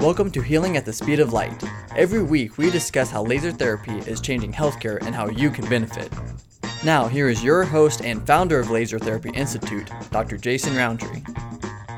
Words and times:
Welcome 0.00 0.30
to 0.30 0.40
Healing 0.40 0.76
at 0.76 0.84
the 0.84 0.92
Speed 0.92 1.18
of 1.18 1.32
Light. 1.32 1.60
Every 1.96 2.22
week, 2.22 2.56
we 2.56 2.70
discuss 2.70 3.10
how 3.10 3.24
laser 3.24 3.50
therapy 3.50 3.98
is 3.98 4.20
changing 4.20 4.52
healthcare 4.52 5.04
and 5.04 5.12
how 5.12 5.28
you 5.28 5.50
can 5.50 5.68
benefit. 5.68 6.12
Now, 6.84 7.08
here 7.08 7.28
is 7.28 7.42
your 7.42 7.64
host 7.64 8.02
and 8.02 8.24
founder 8.24 8.60
of 8.60 8.70
Laser 8.70 9.00
Therapy 9.00 9.30
Institute, 9.30 9.90
Dr. 10.12 10.36
Jason 10.36 10.76
Roundtree. 10.76 11.24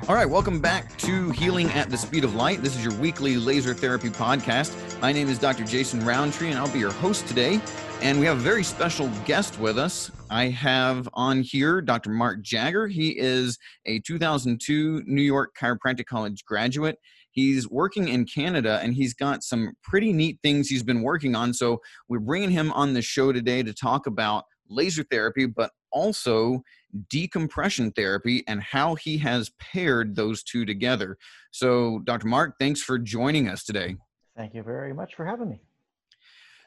All 0.09 0.15
right, 0.15 0.29
welcome 0.29 0.61
back 0.61 0.97
to 0.97 1.31
Healing 1.33 1.69
at 1.73 1.91
the 1.91 1.99
Speed 1.99 2.25
of 2.25 2.35
Light. 2.35 2.63
This 2.63 2.75
is 2.75 2.83
your 2.83 2.95
weekly 2.95 3.37
laser 3.37 3.75
therapy 3.75 4.09
podcast. 4.09 4.75
My 5.03 5.13
name 5.13 5.29
is 5.29 5.39
Dr. 5.39 5.65
Jason 5.65 6.03
Roundtree, 6.03 6.49
and 6.49 6.59
I'll 6.59 6.73
be 6.73 6.79
your 6.79 6.93
host 6.93 7.29
today. 7.29 7.61
And 8.01 8.19
we 8.19 8.25
have 8.25 8.39
a 8.39 8.41
very 8.41 8.65
special 8.65 9.11
guest 9.27 9.61
with 9.61 9.79
us. 9.79 10.11
I 10.31 10.49
have 10.49 11.07
on 11.13 11.43
here 11.43 11.83
Dr. 11.83 12.09
Mark 12.09 12.41
Jagger. 12.41 12.89
He 12.89 13.11
is 13.19 13.59
a 13.85 13.99
2002 14.01 15.03
New 15.07 15.21
York 15.21 15.55
Chiropractic 15.55 16.07
College 16.07 16.47
graduate. 16.47 16.97
He's 17.31 17.69
working 17.69 18.09
in 18.09 18.27
Canada 18.27 18.81
and 18.83 18.95
he's 18.95 19.15
got 19.15 19.43
some 19.43 19.73
pretty 19.83 20.13
neat 20.13 20.39
things 20.43 20.69
he's 20.69 20.83
been 20.83 21.03
working 21.03 21.35
on. 21.35 21.55
So 21.55 21.81
we're 22.09 22.21
bringing 22.21 22.51
him 22.51 22.73
on 22.73 22.95
the 22.95 23.03
show 23.03 23.33
today 23.33 23.63
to 23.63 23.73
talk 23.73 24.07
about 24.07 24.45
laser 24.69 25.05
therapy, 25.05 25.47
but 25.47 25.71
also 25.93 26.63
decompression 27.09 27.91
therapy 27.93 28.45
and 28.47 28.63
how 28.63 28.95
he 28.95 29.19
has 29.19 29.51
paired 29.59 30.17
those 30.17 30.43
two 30.43 30.65
together. 30.65 31.17
So, 31.51 32.01
Dr. 32.05 32.27
Mark, 32.27 32.55
thanks 32.59 32.83
for 32.83 32.99
joining 32.99 33.49
us 33.49 33.65
today. 33.65 33.97
Thank 34.37 34.55
you 34.55 34.63
very 34.63 34.93
much 34.93 35.15
for 35.15 35.25
having 35.25 35.51
me. 35.51 35.61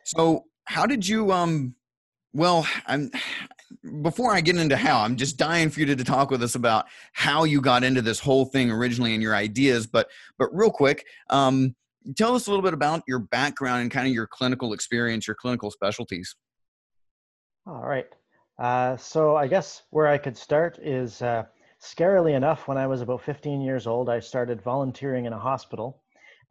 So, 0.05 0.45
how 0.65 0.85
did 0.85 1.07
you 1.07 1.31
um 1.31 1.75
well, 2.33 2.67
I'm 2.87 3.11
before 4.01 4.33
I 4.33 4.41
get 4.41 4.57
into 4.57 4.77
how, 4.77 5.01
I'm 5.01 5.15
just 5.15 5.37
dying 5.37 5.69
for 5.69 5.79
you 5.79 5.85
to, 5.87 5.95
to 5.95 6.03
talk 6.03 6.31
with 6.31 6.43
us 6.43 6.55
about 6.55 6.85
how 7.13 7.43
you 7.43 7.61
got 7.61 7.83
into 7.83 8.01
this 8.01 8.19
whole 8.19 8.45
thing 8.45 8.71
originally 8.71 9.13
and 9.13 9.21
your 9.21 9.35
ideas. 9.35 9.87
But 9.87 10.09
but 10.37 10.49
real 10.53 10.71
quick, 10.71 11.05
um, 11.29 11.75
tell 12.17 12.35
us 12.35 12.47
a 12.47 12.49
little 12.49 12.63
bit 12.63 12.73
about 12.73 13.03
your 13.07 13.19
background 13.19 13.81
and 13.81 13.91
kind 13.91 14.07
of 14.07 14.13
your 14.13 14.27
clinical 14.27 14.73
experience, 14.73 15.27
your 15.27 15.35
clinical 15.35 15.71
specialties. 15.71 16.35
All 17.65 17.83
right. 17.83 18.07
Uh, 18.59 18.97
so 18.97 19.35
I 19.35 19.47
guess 19.47 19.83
where 19.89 20.07
I 20.07 20.17
could 20.17 20.37
start 20.37 20.77
is 20.79 21.21
uh, 21.21 21.43
scarily 21.81 22.35
enough, 22.35 22.67
when 22.67 22.77
I 22.77 22.87
was 22.87 23.01
about 23.01 23.21
15 23.21 23.61
years 23.61 23.87
old, 23.87 24.09
I 24.09 24.19
started 24.19 24.61
volunteering 24.61 25.25
in 25.25 25.33
a 25.33 25.39
hospital 25.39 26.01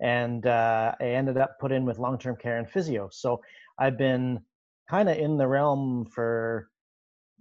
and 0.00 0.46
uh, 0.46 0.94
I 1.00 1.04
ended 1.04 1.38
up 1.38 1.58
put 1.60 1.70
in 1.70 1.84
with 1.84 1.98
long-term 1.98 2.36
care 2.36 2.58
and 2.58 2.68
physio. 2.68 3.08
So 3.12 3.40
I've 3.78 3.96
been 3.96 4.40
kind 4.90 5.08
of 5.08 5.16
in 5.16 5.36
the 5.36 5.46
realm 5.46 6.06
for 6.06 6.68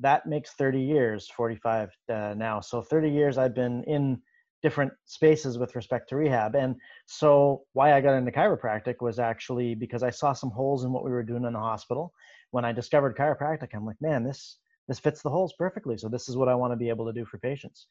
that 0.01 0.25
makes 0.25 0.51
30 0.53 0.81
years, 0.81 1.29
45 1.29 1.89
uh, 2.09 2.33
now. 2.35 2.59
So 2.59 2.81
30 2.81 3.09
years 3.09 3.37
I've 3.37 3.55
been 3.55 3.83
in 3.85 4.21
different 4.61 4.91
spaces 5.05 5.57
with 5.57 5.75
respect 5.75 6.09
to 6.09 6.15
rehab. 6.15 6.55
And 6.55 6.75
so 7.07 7.63
why 7.73 7.93
I 7.93 8.01
got 8.01 8.13
into 8.13 8.31
chiropractic 8.31 8.95
was 9.01 9.17
actually 9.17 9.73
because 9.73 10.03
I 10.03 10.11
saw 10.11 10.33
some 10.33 10.51
holes 10.51 10.83
in 10.83 10.91
what 10.91 11.03
we 11.03 11.11
were 11.11 11.23
doing 11.23 11.45
in 11.45 11.53
the 11.53 11.59
hospital 11.59 12.13
when 12.51 12.65
I 12.65 12.71
discovered 12.71 13.17
chiropractic, 13.17 13.69
I'm 13.73 13.85
like, 13.85 13.99
man, 13.99 14.23
this 14.23 14.57
this 14.87 14.99
fits 14.99 15.21
the 15.21 15.29
holes 15.29 15.53
perfectly. 15.57 15.97
So 15.97 16.09
this 16.09 16.27
is 16.27 16.35
what 16.35 16.49
I 16.49 16.55
want 16.55 16.73
to 16.73 16.77
be 16.77 16.89
able 16.89 17.05
to 17.05 17.13
do 17.13 17.25
for 17.25 17.37
patients. 17.37 17.87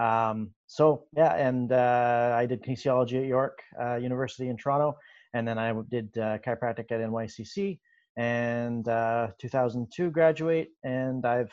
Um, 0.00 0.50
so 0.66 1.04
yeah, 1.16 1.34
and 1.34 1.72
uh, 1.72 2.34
I 2.36 2.46
did 2.46 2.62
kinesiology 2.62 3.20
at 3.20 3.26
York 3.26 3.58
uh, 3.80 3.96
University 3.96 4.48
in 4.48 4.56
Toronto, 4.56 4.96
and 5.34 5.46
then 5.46 5.58
I 5.58 5.74
did 5.90 6.16
uh, 6.16 6.38
chiropractic 6.38 6.90
at 6.90 7.00
NYCC, 7.00 7.78
and 8.18 8.86
uh, 8.88 9.28
2002 9.40 10.10
graduate, 10.10 10.70
and 10.82 11.24
I've 11.24 11.52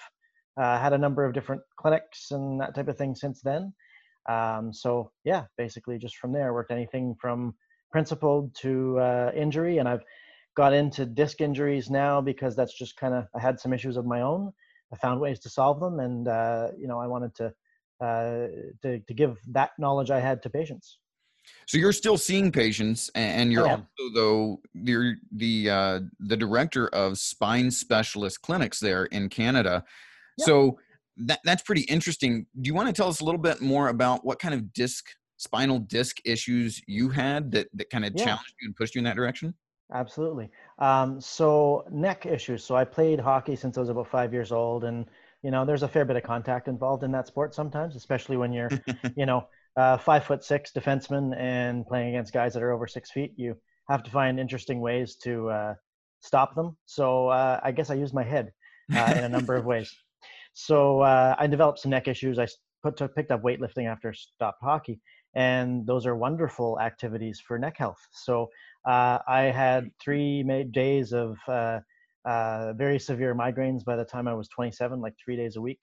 uh, 0.57 0.79
had 0.79 0.93
a 0.93 0.97
number 0.97 1.23
of 1.23 1.33
different 1.33 1.61
clinics 1.77 2.31
and 2.31 2.59
that 2.59 2.73
type 2.73 2.87
of 2.87 2.97
thing 2.97 3.15
since 3.15 3.41
then. 3.41 3.71
Um, 4.27 4.73
so 4.73 5.11
yeah, 5.23 5.43
basically 5.57 5.99
just 5.99 6.17
from 6.17 6.33
there, 6.33 6.53
worked 6.53 6.71
anything 6.71 7.15
from 7.21 7.53
principled 7.91 8.53
to 8.61 8.99
uh, 8.99 9.31
injury, 9.35 9.77
and 9.77 9.87
I've 9.87 10.03
got 10.57 10.73
into 10.73 11.05
disc 11.05 11.39
injuries 11.39 11.91
now 11.91 12.19
because 12.19 12.55
that's 12.55 12.75
just 12.75 12.97
kind 12.97 13.13
of 13.13 13.27
I 13.35 13.39
had 13.39 13.59
some 13.59 13.71
issues 13.71 13.95
of 13.95 14.05
my 14.05 14.21
own. 14.21 14.51
I 14.91 14.97
found 14.97 15.21
ways 15.21 15.39
to 15.41 15.49
solve 15.49 15.79
them, 15.79 15.99
and 15.99 16.27
uh, 16.27 16.69
you 16.79 16.87
know 16.87 16.99
I 16.99 17.05
wanted 17.05 17.35
to, 17.35 17.53
uh, 18.03 18.47
to 18.81 18.99
to 18.99 19.13
give 19.13 19.37
that 19.51 19.71
knowledge 19.77 20.09
I 20.09 20.19
had 20.19 20.41
to 20.43 20.49
patients. 20.49 20.97
So 21.67 21.77
you're 21.77 21.93
still 21.93 22.17
seeing 22.17 22.51
patients, 22.51 23.09
and 23.15 23.51
you're 23.51 23.67
also 23.67 23.85
though 24.13 24.61
you're 24.73 25.15
the 25.31 25.69
uh, 25.69 25.99
the 26.19 26.37
director 26.37 26.87
of 26.89 27.17
spine 27.17 27.71
specialist 27.71 28.41
clinics 28.41 28.79
there 28.79 29.05
in 29.05 29.29
Canada. 29.29 29.83
Yeah. 30.37 30.45
So 30.45 30.79
that 31.17 31.39
that's 31.43 31.63
pretty 31.63 31.81
interesting. 31.81 32.45
Do 32.61 32.67
you 32.67 32.73
want 32.73 32.87
to 32.87 32.93
tell 32.93 33.07
us 33.07 33.21
a 33.21 33.25
little 33.25 33.41
bit 33.41 33.61
more 33.61 33.89
about 33.89 34.25
what 34.25 34.39
kind 34.39 34.53
of 34.53 34.73
disc 34.73 35.05
spinal 35.37 35.79
disc 35.79 36.17
issues 36.23 36.81
you 36.87 37.09
had 37.09 37.51
that 37.51 37.67
that 37.73 37.89
kind 37.89 38.05
of 38.05 38.13
yeah. 38.15 38.25
challenged 38.25 38.53
you 38.61 38.67
and 38.67 38.75
pushed 38.75 38.95
you 38.95 38.99
in 38.99 39.05
that 39.05 39.15
direction? 39.15 39.53
Absolutely. 39.93 40.49
Um, 40.79 41.21
so 41.21 41.85
neck 41.91 42.25
issues. 42.25 42.63
So 42.63 42.75
I 42.75 42.83
played 42.83 43.19
hockey 43.19 43.55
since 43.55 43.77
I 43.77 43.81
was 43.81 43.89
about 43.89 44.07
five 44.07 44.33
years 44.33 44.51
old, 44.51 44.83
and 44.83 45.05
you 45.45 45.51
know, 45.51 45.63
there's 45.63 45.83
a 45.83 45.87
fair 45.87 46.05
bit 46.05 46.15
of 46.15 46.23
contact 46.23 46.67
involved 46.67 47.03
in 47.03 47.11
that 47.11 47.27
sport 47.27 47.53
sometimes, 47.53 47.95
especially 47.95 48.35
when 48.35 48.51
you're, 48.51 48.69
you 49.15 49.27
know, 49.27 49.47
uh, 49.77 49.97
five 49.97 50.23
foot 50.23 50.43
six 50.43 50.71
defenseman 50.71 51.35
and 51.37 51.85
playing 51.85 52.09
against 52.09 52.33
guys 52.33 52.53
that 52.53 52.63
are 52.63 52.71
over 52.71 52.87
six 52.87 53.11
feet. 53.11 53.33
You 53.35 53.55
have 53.89 54.03
to 54.03 54.11
find 54.11 54.39
interesting 54.39 54.79
ways 54.81 55.15
to 55.23 55.49
uh, 55.49 55.73
stop 56.21 56.55
them. 56.55 56.77
So 56.85 57.27
uh, 57.27 57.59
I 57.63 57.71
guess 57.71 57.89
I 57.89 57.95
used 57.95 58.13
my 58.13 58.23
head 58.23 58.51
uh, 58.95 59.13
in 59.17 59.23
a 59.23 59.29
number 59.29 59.55
of 59.55 59.65
ways. 59.65 59.93
So 60.57 61.01
uh, 61.01 61.35
I 61.37 61.47
developed 61.47 61.79
some 61.79 61.91
neck 61.91 62.07
issues. 62.07 62.39
I 62.39 62.47
put, 62.81 62.95
took, 62.95 63.13
picked 63.13 63.29
up 63.29 63.43
weightlifting 63.43 63.91
after 63.91 64.13
stopped 64.13 64.63
hockey, 64.63 65.01
and 65.35 65.85
those 65.85 66.05
are 66.05 66.15
wonderful 66.15 66.79
activities 66.79 67.41
for 67.45 67.59
neck 67.59 67.75
health. 67.77 67.99
So 68.13 68.47
uh, 68.87 69.19
I 69.27 69.41
had 69.41 69.89
three 70.01 70.43
days 70.71 71.11
of 71.11 71.35
uh, 71.49 71.79
uh, 72.23 72.71
very 72.73 72.99
severe 72.99 73.35
migraines 73.35 73.83
by 73.83 73.97
the 73.97 74.05
time 74.05 74.29
I 74.29 74.33
was 74.33 74.47
27, 74.47 75.01
like 75.01 75.13
three 75.23 75.35
days 75.35 75.57
a 75.57 75.61
week. 75.61 75.79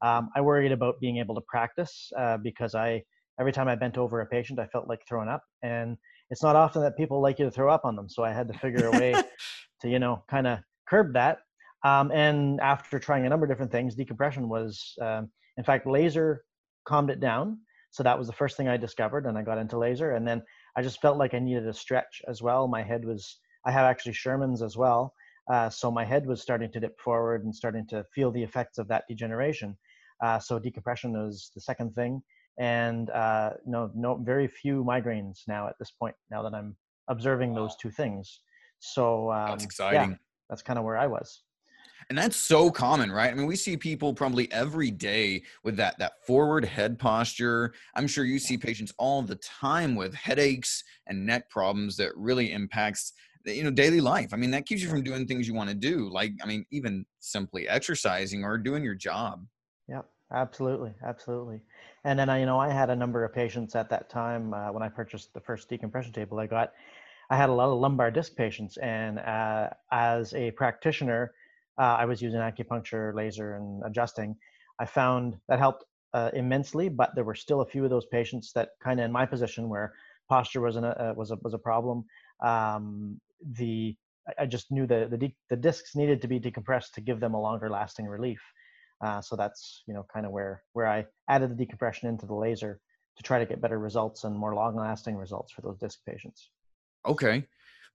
Um, 0.00 0.30
I 0.34 0.40
worried 0.40 0.72
about 0.72 1.00
being 1.00 1.18
able 1.18 1.34
to 1.34 1.42
practice 1.42 2.10
uh, 2.18 2.38
because 2.38 2.74
I 2.74 3.02
every 3.38 3.52
time 3.52 3.68
I 3.68 3.74
bent 3.74 3.98
over 3.98 4.20
a 4.20 4.26
patient, 4.26 4.58
I 4.58 4.66
felt 4.66 4.88
like 4.88 5.00
throwing 5.08 5.28
up, 5.28 5.42
and 5.62 5.96
it's 6.30 6.42
not 6.42 6.56
often 6.56 6.82
that 6.82 6.96
people 6.96 7.20
like 7.20 7.38
you 7.38 7.44
to 7.44 7.50
throw 7.50 7.70
up 7.70 7.84
on 7.84 7.96
them. 7.96 8.08
So 8.08 8.24
I 8.24 8.32
had 8.32 8.48
to 8.48 8.58
figure 8.58 8.86
a 8.86 8.90
way 8.92 9.12
to 9.80 9.88
you 9.88 9.98
know 9.98 10.24
kind 10.28 10.46
of 10.46 10.58
curb 10.88 11.12
that. 11.14 11.38
Um, 11.84 12.10
and 12.12 12.60
after 12.60 12.98
trying 12.98 13.26
a 13.26 13.28
number 13.28 13.44
of 13.44 13.50
different 13.50 13.70
things, 13.70 13.94
decompression 13.94 14.48
was, 14.48 14.94
um, 15.02 15.30
in 15.58 15.64
fact, 15.64 15.86
laser 15.86 16.44
calmed 16.86 17.10
it 17.10 17.20
down. 17.20 17.58
So 17.90 18.02
that 18.02 18.18
was 18.18 18.26
the 18.26 18.32
first 18.32 18.56
thing 18.56 18.68
I 18.68 18.76
discovered, 18.76 19.26
and 19.26 19.36
I 19.38 19.42
got 19.42 19.58
into 19.58 19.78
laser. 19.78 20.12
And 20.12 20.26
then 20.26 20.42
I 20.76 20.82
just 20.82 21.00
felt 21.00 21.18
like 21.18 21.34
I 21.34 21.38
needed 21.38 21.68
a 21.68 21.74
stretch 21.74 22.22
as 22.26 22.42
well. 22.42 22.66
My 22.66 22.82
head 22.82 23.04
was, 23.04 23.38
I 23.66 23.70
have 23.70 23.84
actually 23.84 24.14
Scheuermann's 24.14 24.62
as 24.62 24.76
well. 24.76 25.12
Uh, 25.52 25.68
so 25.68 25.90
my 25.90 26.04
head 26.04 26.26
was 26.26 26.40
starting 26.40 26.72
to 26.72 26.80
dip 26.80 26.98
forward 26.98 27.44
and 27.44 27.54
starting 27.54 27.86
to 27.88 28.04
feel 28.14 28.32
the 28.32 28.42
effects 28.42 28.78
of 28.78 28.88
that 28.88 29.04
degeneration. 29.08 29.76
Uh, 30.24 30.38
so 30.38 30.58
decompression 30.58 31.12
was 31.12 31.50
the 31.54 31.60
second 31.60 31.94
thing. 31.94 32.22
And 32.58 33.10
uh, 33.10 33.50
no, 33.66 33.90
no, 33.94 34.16
very 34.16 34.46
few 34.46 34.84
migraines 34.84 35.40
now 35.48 35.66
at 35.68 35.74
this 35.78 35.90
point, 35.90 36.14
now 36.30 36.42
that 36.42 36.54
I'm 36.54 36.76
observing 37.08 37.54
those 37.54 37.76
two 37.76 37.90
things. 37.90 38.40
So 38.78 39.32
um, 39.32 39.46
that's 39.50 39.64
exciting. 39.64 40.10
Yeah, 40.10 40.16
that's 40.48 40.62
kind 40.62 40.78
of 40.78 40.84
where 40.84 40.96
I 40.96 41.06
was. 41.06 41.42
And 42.10 42.18
that's 42.18 42.36
so 42.36 42.70
common 42.70 43.10
right? 43.10 43.30
I 43.30 43.34
mean 43.34 43.46
we 43.46 43.56
see 43.56 43.78
people 43.78 44.12
probably 44.12 44.50
every 44.52 44.90
day 44.90 45.42
with 45.62 45.76
that 45.76 45.98
that 45.98 46.24
forward 46.26 46.64
head 46.64 46.98
posture. 46.98 47.72
I'm 47.96 48.06
sure 48.06 48.24
you 48.24 48.38
see 48.38 48.58
patients 48.58 48.92
all 48.98 49.22
the 49.22 49.36
time 49.36 49.94
with 49.94 50.14
headaches 50.14 50.84
and 51.06 51.24
neck 51.24 51.48
problems 51.48 51.96
that 51.96 52.14
really 52.14 52.52
impacts 52.52 53.14
you 53.46 53.64
know 53.64 53.70
daily 53.70 54.02
life. 54.02 54.34
I 54.34 54.36
mean 54.36 54.50
that 54.50 54.66
keeps 54.66 54.82
you 54.82 54.88
from 54.90 55.02
doing 55.02 55.26
things 55.26 55.48
you 55.48 55.54
want 55.54 55.70
to 55.70 55.74
do 55.74 56.10
like 56.10 56.32
i 56.42 56.46
mean 56.46 56.66
even 56.70 57.06
simply 57.20 57.66
exercising 57.68 58.44
or 58.44 58.58
doing 58.58 58.84
your 58.84 58.94
job. 58.94 59.46
Yeah 59.88 60.02
absolutely 60.32 60.92
absolutely 61.04 61.60
and 62.04 62.18
then 62.18 62.28
i 62.28 62.40
you 62.40 62.46
know 62.46 62.58
i 62.58 62.68
had 62.68 62.90
a 62.90 62.96
number 62.96 63.24
of 63.24 63.32
patients 63.32 63.74
at 63.74 63.90
that 63.90 64.08
time 64.10 64.52
uh, 64.54 64.72
when 64.72 64.82
i 64.82 64.88
purchased 64.88 65.32
the 65.34 65.40
first 65.40 65.68
decompression 65.68 66.12
table 66.12 66.38
i 66.38 66.46
got 66.46 66.72
i 67.30 67.36
had 67.36 67.48
a 67.48 67.52
lot 67.52 67.68
of 67.68 67.78
lumbar 67.78 68.10
disc 68.10 68.34
patients 68.36 68.76
and 68.78 69.18
uh, 69.18 69.68
as 69.92 70.34
a 70.34 70.50
practitioner 70.52 71.32
uh, 71.78 71.96
I 71.98 72.04
was 72.04 72.22
using 72.22 72.40
acupuncture, 72.40 73.14
laser, 73.14 73.56
and 73.56 73.82
adjusting. 73.84 74.36
I 74.78 74.86
found 74.86 75.36
that 75.48 75.58
helped 75.58 75.84
uh, 76.12 76.30
immensely, 76.34 76.88
but 76.88 77.14
there 77.14 77.24
were 77.24 77.34
still 77.34 77.60
a 77.60 77.66
few 77.66 77.84
of 77.84 77.90
those 77.90 78.06
patients 78.06 78.52
that 78.52 78.70
kind 78.82 79.00
of 79.00 79.04
in 79.04 79.12
my 79.12 79.26
position 79.26 79.68
where 79.68 79.92
posture 80.28 80.60
was 80.60 80.76
an, 80.76 80.84
uh, 80.84 81.12
was 81.16 81.30
a, 81.30 81.36
was 81.42 81.54
a 81.54 81.58
problem. 81.58 82.04
Um, 82.44 83.20
the 83.58 83.96
I 84.38 84.46
just 84.46 84.70
knew 84.70 84.86
that 84.86 85.10
the 85.10 85.18
de- 85.18 85.36
the 85.50 85.56
discs 85.56 85.94
needed 85.94 86.22
to 86.22 86.28
be 86.28 86.40
decompressed 86.40 86.92
to 86.94 87.02
give 87.02 87.20
them 87.20 87.34
a 87.34 87.40
longer 87.40 87.68
lasting 87.68 88.06
relief. 88.06 88.40
Uh, 89.02 89.20
so 89.20 89.36
that's 89.36 89.82
you 89.86 89.94
know 89.94 90.06
kind 90.12 90.26
of 90.26 90.32
where 90.32 90.62
where 90.72 90.86
I 90.86 91.06
added 91.28 91.50
the 91.50 91.56
decompression 91.56 92.08
into 92.08 92.26
the 92.26 92.34
laser 92.34 92.80
to 93.16 93.22
try 93.22 93.38
to 93.38 93.46
get 93.46 93.60
better 93.60 93.78
results 93.78 94.24
and 94.24 94.36
more 94.36 94.54
long 94.54 94.76
lasting 94.76 95.16
results 95.16 95.52
for 95.52 95.62
those 95.62 95.78
disc 95.78 96.00
patients. 96.06 96.50
Okay. 97.06 97.46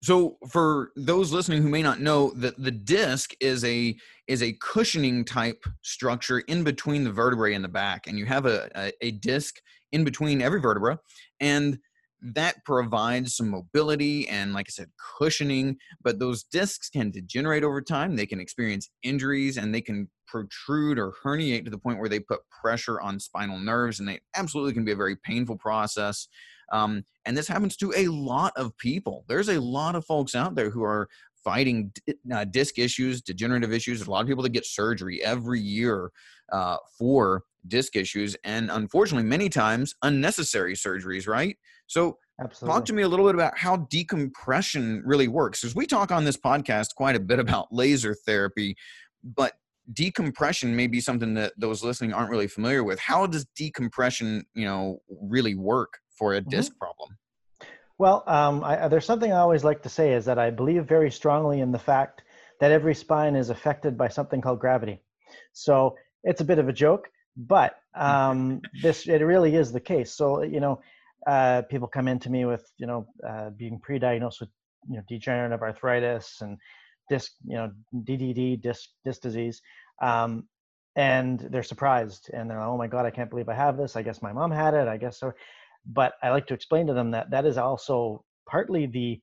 So 0.01 0.37
for 0.49 0.91
those 0.95 1.33
listening 1.33 1.61
who 1.61 1.67
may 1.67 1.81
not 1.81 1.99
know 1.99 2.31
that 2.35 2.61
the 2.61 2.71
disc 2.71 3.33
is 3.41 3.65
a 3.65 3.97
is 4.27 4.41
a 4.41 4.53
cushioning 4.53 5.25
type 5.25 5.65
structure 5.81 6.39
in 6.39 6.63
between 6.63 7.03
the 7.03 7.11
vertebrae 7.11 7.53
in 7.53 7.61
the 7.61 7.67
back, 7.67 8.07
and 8.07 8.17
you 8.17 8.25
have 8.25 8.45
a, 8.45 8.69
a, 8.75 8.91
a 9.01 9.11
disc 9.11 9.55
in 9.91 10.05
between 10.05 10.41
every 10.41 10.61
vertebra, 10.61 10.99
and 11.41 11.79
that 12.21 12.63
provides 12.65 13.35
some 13.35 13.49
mobility 13.49 14.27
and 14.27 14.53
like 14.53 14.67
i 14.69 14.71
said 14.71 14.89
cushioning 15.19 15.77
but 16.01 16.19
those 16.19 16.43
discs 16.43 16.89
can 16.89 17.11
degenerate 17.11 17.63
over 17.63 17.81
time. 17.81 18.15
They 18.15 18.25
can 18.25 18.39
experience 18.39 18.89
injuries 19.03 19.57
and 19.57 19.73
they 19.73 19.81
can 19.81 20.09
protrude 20.27 20.99
or 20.99 21.13
herniate 21.23 21.65
to 21.65 21.71
the 21.71 21.77
point 21.77 21.99
where 21.99 22.09
they 22.09 22.19
put 22.19 22.41
pressure 22.61 23.01
on 23.01 23.19
spinal 23.19 23.57
nerves 23.57 23.99
and 23.99 24.07
they 24.07 24.19
absolutely 24.35 24.73
can 24.73 24.85
be 24.85 24.91
a 24.91 24.95
very 24.95 25.15
painful 25.15 25.57
process 25.57 26.27
um, 26.71 27.03
and 27.25 27.35
this 27.35 27.47
happens 27.47 27.75
to 27.77 27.93
a 27.95 28.07
lot 28.07 28.53
of 28.55 28.77
people. 28.77 29.25
There's 29.27 29.49
a 29.49 29.59
lot 29.59 29.95
of 29.95 30.05
folks 30.05 30.35
out 30.35 30.55
there 30.55 30.69
who 30.69 30.83
are 30.83 31.07
fighting 31.43 31.91
uh, 32.33 32.45
disc 32.45 32.77
issues 32.77 33.21
degenerative 33.21 33.73
issues. 33.73 33.99
There's 33.99 34.07
a 34.07 34.11
lot 34.11 34.21
of 34.21 34.27
people 34.27 34.43
that 34.43 34.49
get 34.49 34.65
surgery 34.65 35.23
every 35.23 35.59
year 35.59 36.11
uh, 36.51 36.77
for 36.97 37.43
disc 37.67 37.95
issues 37.95 38.35
and 38.43 38.71
unfortunately 38.71 39.27
many 39.27 39.49
times 39.49 39.95
unnecessary 40.03 40.73
surgeries 40.73 41.27
right 41.27 41.57
so 41.87 42.17
Absolutely. 42.41 42.73
talk 42.73 42.85
to 42.85 42.93
me 42.93 43.03
a 43.03 43.07
little 43.07 43.25
bit 43.25 43.35
about 43.35 43.57
how 43.57 43.75
decompression 43.89 45.03
really 45.05 45.27
works 45.27 45.61
because 45.61 45.75
we 45.75 45.85
talk 45.85 46.11
on 46.11 46.23
this 46.23 46.37
podcast 46.37 46.95
quite 46.95 47.15
a 47.15 47.19
bit 47.19 47.39
about 47.39 47.67
laser 47.71 48.15
therapy 48.25 48.75
but 49.23 49.53
decompression 49.91 50.75
may 50.75 50.87
be 50.87 51.01
something 51.01 51.33
that 51.33 51.53
those 51.57 51.83
listening 51.83 52.13
aren't 52.13 52.29
really 52.29 52.47
familiar 52.47 52.83
with 52.83 52.99
how 52.99 53.25
does 53.25 53.45
decompression 53.55 54.45
you 54.53 54.65
know 54.65 55.01
really 55.21 55.55
work 55.55 55.99
for 56.11 56.35
a 56.35 56.39
mm-hmm. 56.39 56.49
disc 56.49 56.71
problem 56.77 57.17
well 57.97 58.23
um, 58.27 58.63
I, 58.63 58.87
there's 58.87 59.05
something 59.05 59.33
i 59.33 59.37
always 59.37 59.63
like 59.63 59.81
to 59.83 59.89
say 59.89 60.13
is 60.13 60.25
that 60.25 60.39
i 60.39 60.49
believe 60.49 60.85
very 60.85 61.11
strongly 61.11 61.59
in 61.59 61.71
the 61.71 61.79
fact 61.79 62.21
that 62.61 62.71
every 62.71 62.95
spine 62.95 63.35
is 63.35 63.49
affected 63.49 63.97
by 63.97 64.07
something 64.07 64.39
called 64.39 64.59
gravity 64.59 65.01
so 65.53 65.95
it's 66.23 66.41
a 66.41 66.45
bit 66.45 66.59
of 66.59 66.69
a 66.69 66.73
joke 66.73 67.09
but 67.39 67.77
um, 67.95 68.61
this 68.81 69.07
it 69.07 69.21
really 69.21 69.55
is 69.55 69.71
the 69.71 69.79
case. 69.79 70.13
So 70.13 70.43
you 70.43 70.59
know, 70.59 70.81
uh, 71.25 71.63
people 71.63 71.87
come 71.87 72.07
into 72.07 72.29
me 72.29 72.45
with 72.45 72.71
you 72.77 72.87
know 72.87 73.07
uh, 73.27 73.49
being 73.51 73.79
pre-diagnosed 73.79 74.41
with 74.41 74.49
you 74.89 74.97
know 74.97 75.03
degenerative 75.07 75.61
arthritis 75.61 76.37
and 76.41 76.57
disc 77.09 77.31
you 77.45 77.55
know 77.55 77.71
DDD 77.95 78.61
disc 78.61 78.89
disc 79.05 79.21
disease, 79.21 79.61
um, 80.01 80.47
and 80.95 81.39
they're 81.51 81.63
surprised 81.63 82.29
and 82.33 82.49
they're 82.49 82.59
like, 82.59 82.67
oh 82.67 82.77
my 82.77 82.87
god, 82.87 83.05
I 83.05 83.11
can't 83.11 83.29
believe 83.29 83.49
I 83.49 83.55
have 83.55 83.77
this. 83.77 83.95
I 83.95 84.01
guess 84.01 84.21
my 84.21 84.33
mom 84.33 84.51
had 84.51 84.73
it. 84.73 84.87
I 84.87 84.97
guess 84.97 85.19
so. 85.19 85.31
But 85.85 86.13
I 86.21 86.29
like 86.29 86.45
to 86.47 86.53
explain 86.53 86.87
to 86.87 86.93
them 86.93 87.11
that 87.11 87.31
that 87.31 87.45
is 87.45 87.57
also 87.57 88.23
partly 88.45 88.85
the 88.85 89.21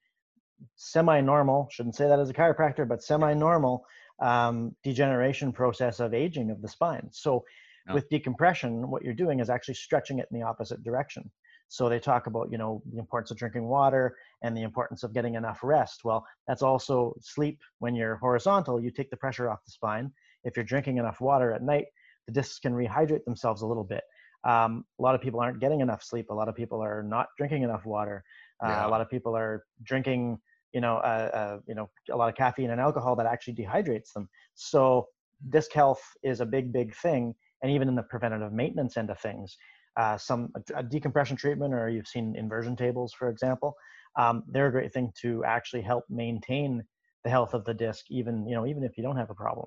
semi-normal 0.77 1.69
shouldn't 1.71 1.95
say 1.95 2.09
that 2.09 2.19
as 2.19 2.31
a 2.31 2.35
chiropractor 2.35 2.89
but 2.89 3.03
semi-normal 3.03 3.85
um, 4.21 4.75
degeneration 4.83 5.53
process 5.53 6.01
of 6.01 6.15
aging 6.15 6.51
of 6.51 6.63
the 6.63 6.69
spine 6.69 7.09
so 7.13 7.45
with 7.95 8.09
decompression, 8.09 8.91
what 8.91 9.03
you're 9.03 9.15
doing 9.15 9.41
is 9.41 9.51
actually 9.51 9.75
stretching 9.75 10.19
it 10.19 10.27
in 10.31 10.39
the 10.39 10.47
opposite 10.47 10.83
direction. 10.83 11.31
So 11.69 11.89
they 11.89 11.99
talk 11.99 12.27
about, 12.27 12.49
you 12.51 12.59
know, 12.59 12.83
the 12.93 12.99
importance 12.99 13.31
of 13.31 13.37
drinking 13.37 13.67
water 13.67 14.17
and 14.43 14.57
the 14.57 14.63
importance 14.63 15.03
of 15.03 15.13
getting 15.13 15.35
enough 15.35 15.61
rest. 15.63 16.03
Well, 16.05 16.25
that's 16.47 16.63
also 16.63 17.15
sleep. 17.21 17.59
When 17.81 17.95
you're 17.95 18.17
horizontal, 18.17 18.81
you 18.81 18.91
take 18.91 19.11
the 19.11 19.17
pressure 19.17 19.51
off 19.51 19.65
the 19.65 19.73
spine. 19.73 20.13
If 20.45 20.57
you're 20.57 20.65
drinking 20.65 20.99
enough 20.99 21.21
water 21.21 21.53
at 21.53 21.63
night, 21.63 21.87
the 22.27 22.33
discs 22.33 22.61
can 22.61 22.73
rehydrate 22.73 23.25
themselves 23.25 23.63
a 23.63 23.67
little 23.67 23.85
bit. 23.85 24.03
Um, 24.45 24.85
a 25.01 25.03
lot 25.03 25.17
of 25.17 25.21
people 25.21 25.41
aren't 25.41 25.59
getting 25.59 25.81
enough 25.81 26.05
sleep. 26.05 26.31
A 26.31 26.35
lot 26.35 26.49
of 26.49 26.55
people 26.55 26.81
are 26.81 27.03
not 27.03 27.29
drinking 27.37 27.63
enough 27.63 27.85
water. 27.85 28.23
Uh, 28.65 28.69
yeah. 28.69 28.87
A 28.87 28.89
lot 28.89 29.01
of 29.01 29.11
people 29.11 29.37
are 29.37 29.65
drinking, 29.83 30.39
you 30.73 30.81
know, 30.81 30.99
uh, 30.99 31.31
uh, 31.35 31.59
you 31.67 31.75
know, 31.75 31.91
a 32.13 32.17
lot 32.17 32.29
of 32.29 32.37
caffeine 32.37 32.71
and 32.71 32.81
alcohol 32.81 33.17
that 33.17 33.27
actually 33.27 33.55
dehydrates 33.55 34.13
them. 34.13 34.29
So 34.55 35.09
disc 35.51 35.73
health 35.73 36.03
is 36.23 36.41
a 36.41 36.47
big, 36.47 36.73
big 36.73 36.95
thing 36.95 37.35
and 37.67 37.75
even 37.75 37.89
in 37.89 37.97
the 37.97 38.03
preventative 38.05 38.53
maintenance 38.53 38.97
end 38.97 39.11
of 39.11 39.19
things, 39.19 39.57
uh, 39.97 40.17
some 40.17 40.51
a, 40.55 40.79
a, 40.79 40.83
decompression 40.85 41.37
treatment, 41.37 41.75
or 41.75 41.89
you've 41.89 42.07
seen 42.07 42.37
inversion 42.37 42.77
tables, 42.77 43.13
for 43.13 43.29
example, 43.29 43.75
um, 44.17 44.45
they're 44.47 44.69
a 44.69 44.71
great 44.71 44.93
thing 44.93 45.11
to 45.21 45.43
actually 45.45 45.83
help 45.83 46.05
maintain 46.09 46.85
the 47.25 47.31
health 47.31 47.55
of 47.55 47.65
the 47.65 47.75
disc, 47.75 48.05
even 48.09 48.47
you 48.47 48.55
know 48.55 48.67
even 48.69 48.85
if 48.85 48.97
you 48.97 49.03
don't 49.03 49.17
have 49.17 49.31
a 49.31 49.35
problem. 49.35 49.67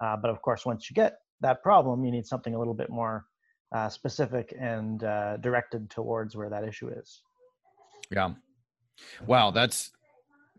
Uh, 0.00 0.16
but 0.16 0.30
of 0.30 0.40
course, 0.42 0.64
once 0.64 0.88
you 0.88 0.94
get 0.94 1.14
that 1.40 1.60
problem, 1.60 2.04
you 2.04 2.12
need 2.12 2.24
something 2.24 2.54
a 2.54 2.58
little 2.58 2.74
bit 2.74 2.88
more 2.88 3.24
uh, 3.74 3.88
specific 3.88 4.54
and 4.60 5.02
uh, 5.02 5.36
directed 5.38 5.90
towards 5.90 6.36
where 6.36 6.50
that 6.50 6.62
issue 6.62 6.88
is. 6.88 7.22
Yeah. 8.12 8.34
Wow, 9.26 9.50
that's 9.50 9.90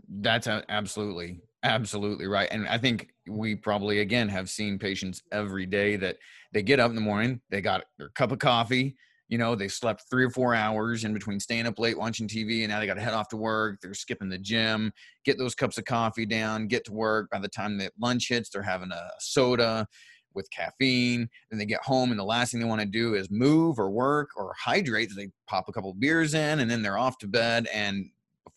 that's 0.09 0.47
absolutely 0.47 1.39
absolutely 1.63 2.27
right. 2.27 2.49
And 2.51 2.67
I 2.67 2.77
think 2.77 3.13
we 3.31 3.55
probably 3.55 3.99
again 3.99 4.29
have 4.29 4.49
seen 4.49 4.79
patients 4.79 5.21
every 5.31 5.65
day 5.65 5.95
that 5.97 6.17
they 6.53 6.61
get 6.61 6.79
up 6.79 6.89
in 6.89 6.95
the 6.95 7.01
morning, 7.01 7.41
they 7.49 7.61
got 7.61 7.83
their 7.97 8.09
cup 8.09 8.31
of 8.31 8.39
coffee, 8.39 8.95
you 9.31 9.37
know, 9.37 9.55
they 9.55 9.69
slept 9.69 10.03
three 10.09 10.25
or 10.25 10.29
four 10.29 10.53
hours 10.53 11.05
in 11.05 11.13
between 11.13 11.39
staying 11.39 11.65
up 11.65 11.79
late 11.79 11.97
watching 11.97 12.27
TV, 12.27 12.63
and 12.63 12.69
now 12.69 12.81
they 12.81 12.85
got 12.85 12.95
to 12.95 13.01
head 13.01 13.13
off 13.13 13.29
to 13.29 13.37
work. 13.37 13.79
They're 13.81 13.93
skipping 13.93 14.27
the 14.27 14.37
gym, 14.37 14.91
get 15.23 15.37
those 15.37 15.55
cups 15.55 15.77
of 15.77 15.85
coffee 15.85 16.25
down, 16.25 16.67
get 16.67 16.83
to 16.85 16.91
work. 16.91 17.29
By 17.31 17.39
the 17.39 17.47
time 17.47 17.77
that 17.77 17.93
lunch 17.99 18.27
hits, 18.27 18.49
they're 18.49 18.61
having 18.61 18.91
a 18.91 19.09
soda 19.19 19.87
with 20.33 20.49
caffeine. 20.51 21.29
Then 21.49 21.59
they 21.59 21.65
get 21.65 21.81
home, 21.81 22.11
and 22.11 22.19
the 22.19 22.25
last 22.25 22.51
thing 22.51 22.59
they 22.59 22.67
want 22.67 22.81
to 22.81 22.85
do 22.85 23.15
is 23.15 23.31
move 23.31 23.79
or 23.79 23.89
work 23.89 24.31
or 24.35 24.53
hydrate. 24.59 25.11
So 25.11 25.15
they 25.15 25.29
pop 25.47 25.69
a 25.69 25.71
couple 25.71 25.93
beers 25.93 26.33
in, 26.33 26.59
and 26.59 26.69
then 26.69 26.81
they're 26.81 26.97
off 26.97 27.17
to 27.19 27.27
bed. 27.27 27.69
And 27.73 28.07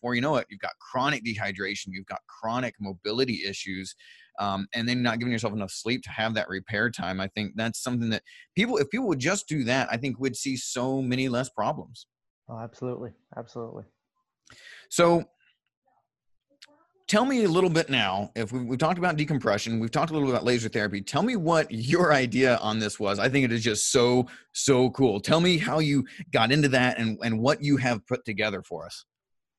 before 0.05 0.13
you 0.13 0.21
know 0.21 0.35
it, 0.35 0.45
you've 0.51 0.59
got 0.59 0.73
chronic 0.79 1.25
dehydration, 1.25 1.87
you've 1.87 2.05
got 2.05 2.19
chronic 2.27 2.75
mobility 2.79 3.41
issues, 3.43 3.95
um, 4.39 4.67
and 4.75 4.87
then 4.87 5.01
not 5.01 5.17
giving 5.17 5.31
yourself 5.31 5.53
enough 5.53 5.71
sleep 5.71 6.03
to 6.03 6.11
have 6.11 6.35
that 6.35 6.47
repair 6.47 6.91
time. 6.91 7.19
I 7.19 7.27
think 7.29 7.53
that's 7.55 7.81
something 7.81 8.11
that 8.11 8.21
people, 8.55 8.77
if 8.77 8.87
people 8.91 9.07
would 9.07 9.17
just 9.17 9.47
do 9.47 9.63
that, 9.63 9.87
I 9.89 9.97
think 9.97 10.19
we'd 10.19 10.35
see 10.35 10.57
so 10.57 11.01
many 11.01 11.27
less 11.27 11.49
problems. 11.49 12.05
Oh, 12.47 12.59
absolutely, 12.59 13.13
absolutely. 13.35 13.85
So, 14.91 15.23
tell 17.07 17.25
me 17.25 17.43
a 17.45 17.49
little 17.49 17.71
bit 17.71 17.89
now. 17.89 18.29
If 18.35 18.51
we, 18.51 18.63
have 18.67 18.77
talked 18.77 18.99
about 18.99 19.17
decompression, 19.17 19.79
we've 19.79 19.89
talked 19.89 20.11
a 20.11 20.13
little 20.13 20.27
bit 20.27 20.35
about 20.35 20.45
laser 20.45 20.69
therapy. 20.69 21.01
Tell 21.01 21.23
me 21.23 21.35
what 21.35 21.71
your 21.71 22.13
idea 22.13 22.57
on 22.57 22.77
this 22.77 22.99
was. 22.99 23.17
I 23.17 23.27
think 23.27 23.43
it 23.43 23.51
is 23.51 23.63
just 23.63 23.91
so 23.91 24.27
so 24.51 24.91
cool. 24.91 25.19
Tell 25.19 25.41
me 25.41 25.57
how 25.57 25.79
you 25.79 26.05
got 26.31 26.51
into 26.51 26.67
that 26.69 26.99
and 26.99 27.17
and 27.23 27.39
what 27.39 27.63
you 27.63 27.77
have 27.77 28.05
put 28.05 28.23
together 28.23 28.61
for 28.61 28.85
us. 28.85 29.03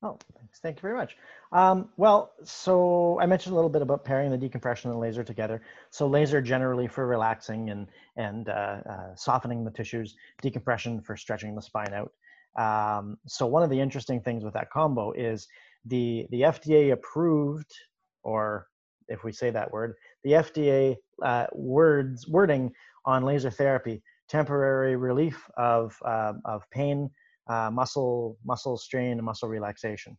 Oh. 0.03 0.17
Thank 0.61 0.77
you 0.77 0.81
very 0.81 0.95
much. 0.95 1.15
Um, 1.51 1.89
well, 1.97 2.33
so 2.43 3.19
I 3.21 3.25
mentioned 3.25 3.53
a 3.53 3.55
little 3.55 3.69
bit 3.69 3.81
about 3.81 4.03
pairing 4.03 4.31
the 4.31 4.37
decompression 4.37 4.91
and 4.91 4.99
laser 4.99 5.23
together. 5.23 5.61
So 5.89 6.07
laser 6.07 6.41
generally 6.41 6.87
for 6.87 7.07
relaxing 7.07 7.69
and, 7.69 7.87
and 8.15 8.49
uh, 8.49 8.81
uh, 8.89 9.15
softening 9.15 9.63
the 9.63 9.71
tissues, 9.71 10.15
decompression 10.41 11.01
for 11.01 11.15
stretching 11.15 11.55
the 11.55 11.61
spine 11.61 11.93
out. 11.93 12.11
Um, 12.57 13.17
so 13.27 13.45
one 13.45 13.63
of 13.63 13.69
the 13.69 13.79
interesting 13.79 14.21
things 14.21 14.43
with 14.43 14.53
that 14.53 14.69
combo 14.71 15.11
is 15.11 15.47
the, 15.85 16.25
the 16.31 16.41
FDA 16.41 16.91
approved, 16.91 17.71
or 18.23 18.67
if 19.07 19.23
we 19.23 19.31
say 19.31 19.51
that 19.51 19.71
word, 19.71 19.93
the 20.23 20.31
FDA 20.31 20.95
uh, 21.23 21.45
words 21.53 22.27
wording 22.27 22.71
on 23.05 23.23
laser 23.23 23.51
therapy, 23.51 24.01
temporary 24.27 24.95
relief 24.95 25.49
of, 25.55 25.95
uh, 26.03 26.33
of 26.45 26.63
pain, 26.71 27.09
uh, 27.49 27.69
muscle 27.71 28.37
muscle 28.45 28.77
strain 28.77 29.13
and 29.13 29.23
muscle 29.23 29.49
relaxation. 29.49 30.17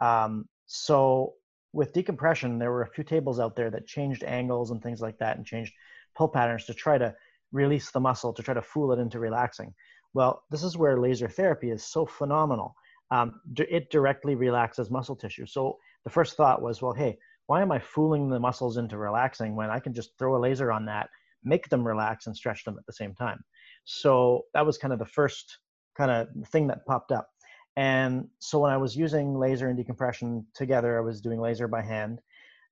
Um, 0.00 0.48
so 0.66 1.34
with 1.72 1.92
decompression, 1.92 2.58
there 2.58 2.72
were 2.72 2.82
a 2.82 2.90
few 2.90 3.04
tables 3.04 3.40
out 3.40 3.56
there 3.56 3.70
that 3.70 3.86
changed 3.86 4.24
angles 4.24 4.70
and 4.70 4.82
things 4.82 5.00
like 5.00 5.18
that, 5.18 5.36
and 5.36 5.46
changed 5.46 5.72
pull 6.16 6.28
patterns 6.28 6.64
to 6.66 6.74
try 6.74 6.98
to 6.98 7.14
release 7.52 7.90
the 7.90 8.00
muscle 8.00 8.32
to 8.32 8.42
try 8.42 8.54
to 8.54 8.62
fool 8.62 8.92
it 8.92 8.98
into 8.98 9.18
relaxing. 9.18 9.74
Well, 10.14 10.42
this 10.50 10.62
is 10.62 10.76
where 10.76 10.98
laser 10.98 11.28
therapy 11.28 11.70
is 11.70 11.84
so 11.84 12.06
phenomenal. 12.06 12.74
Um, 13.10 13.40
it 13.56 13.90
directly 13.90 14.34
relaxes 14.34 14.90
muscle 14.90 15.16
tissue. 15.16 15.46
So 15.46 15.78
the 16.04 16.10
first 16.10 16.36
thought 16.36 16.62
was, 16.62 16.82
well, 16.82 16.92
hey, 16.92 17.18
why 17.46 17.62
am 17.62 17.72
I 17.72 17.78
fooling 17.78 18.28
the 18.28 18.40
muscles 18.40 18.76
into 18.76 18.98
relaxing 18.98 19.56
when 19.56 19.70
I 19.70 19.80
can 19.80 19.94
just 19.94 20.10
throw 20.18 20.36
a 20.36 20.40
laser 20.40 20.70
on 20.70 20.84
that, 20.86 21.08
make 21.42 21.68
them 21.70 21.86
relax, 21.86 22.26
and 22.26 22.36
stretch 22.36 22.64
them 22.64 22.76
at 22.78 22.84
the 22.86 22.92
same 22.92 23.14
time? 23.14 23.40
So 23.84 24.42
that 24.52 24.66
was 24.66 24.76
kind 24.76 24.92
of 24.92 24.98
the 24.98 25.06
first 25.06 25.58
kind 25.96 26.10
of 26.10 26.28
thing 26.48 26.66
that 26.66 26.84
popped 26.84 27.12
up. 27.12 27.30
And 27.78 28.26
so 28.40 28.58
when 28.58 28.72
I 28.72 28.76
was 28.76 28.96
using 28.96 29.38
laser 29.38 29.68
and 29.68 29.76
decompression 29.76 30.44
together, 30.52 30.98
I 30.98 31.00
was 31.00 31.20
doing 31.20 31.40
laser 31.40 31.68
by 31.68 31.80
hand. 31.80 32.20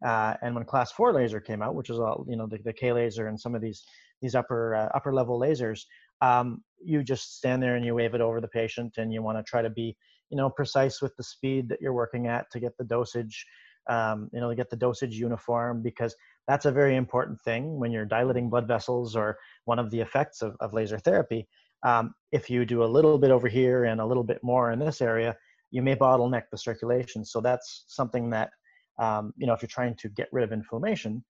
Uh, 0.05 0.35
and 0.43 0.53
when 0.53 0.65
class 0.65 0.91
four 0.91 1.13
laser 1.13 1.39
came 1.39 1.63
out, 1.63 1.77
which 1.77 1.91
is 1.91 2.01
all 2.01 2.27
you 2.29 2.37
know 2.37 2.49
the, 2.49 2.59
the 2.65 2.73
K 2.73 2.93
laser 2.93 3.29
and 3.29 3.41
some 3.41 3.55
of 3.55 3.63
these 3.63 3.85
these 4.21 4.35
upper 4.35 4.75
uh, 4.75 4.89
upper 4.97 5.15
level 5.15 5.39
lasers, 5.39 5.83
um, 6.23 6.61
you 6.85 7.05
just 7.05 7.37
stand 7.37 7.63
there 7.63 7.77
and 7.77 7.85
you 7.85 7.95
wave 7.95 8.15
it 8.15 8.21
over 8.21 8.41
the 8.41 8.49
patient, 8.49 8.95
and 8.97 9.13
you 9.13 9.23
want 9.23 9.39
to 9.39 9.45
try 9.45 9.63
to 9.63 9.71
be 9.71 9.97
you 10.29 10.37
know 10.37 10.51
precise 10.51 11.01
with 11.01 11.17
the 11.17 11.23
speed 11.23 11.69
that 11.69 11.81
you're 11.81 11.93
working 11.93 12.27
at 12.27 12.51
to 12.51 12.59
get 12.59 12.77
the 12.77 12.85
dosage, 12.85 13.47
um, 13.89 14.29
you 14.33 14.41
know, 14.41 14.51
to 14.51 14.57
get 14.57 14.71
the 14.71 14.77
dosage 14.77 15.15
uniform 15.15 15.83
because 15.83 16.17
that's 16.49 16.67
a 16.67 16.73
very 16.73 16.97
important 16.97 17.41
thing 17.43 17.79
when 17.79 17.93
you're 17.93 18.05
dilating 18.05 18.51
blood 18.51 18.67
vessels 18.67 19.15
or 19.15 19.39
one 19.67 19.79
of 19.79 19.93
the 19.93 20.01
effects 20.01 20.43
of, 20.43 20.57
of 20.59 20.75
laser 20.75 20.99
therapy 20.99 21.47
um, 21.85 22.15
if 22.33 22.49
you 22.51 22.65
do 22.65 22.83
a 22.83 22.87
little 22.87 23.19
bit 23.19 23.31
over 23.31 23.49
here 23.49 23.85
and 23.85 24.01
a 24.01 24.07
little 24.07 24.25
bit 24.25 24.39
more 24.43 24.73
in 24.73 24.79
this 24.79 25.01
area, 25.01 25.37
you 25.71 25.83
may 25.83 25.95
bottleneck 25.95 26.45
the 26.51 26.59
circulation. 26.59 27.25
So 27.25 27.41
that's 27.41 27.85
something 27.89 28.31
that, 28.31 28.51
um, 28.99 29.33
you 29.37 29.47
know, 29.47 29.53
if 29.53 29.63
you're 29.63 29.69
trying 29.69 29.95
to 29.97 30.09
get 30.09 30.29
rid 30.33 30.45
of 30.45 30.53
inflammation, 30.53 31.25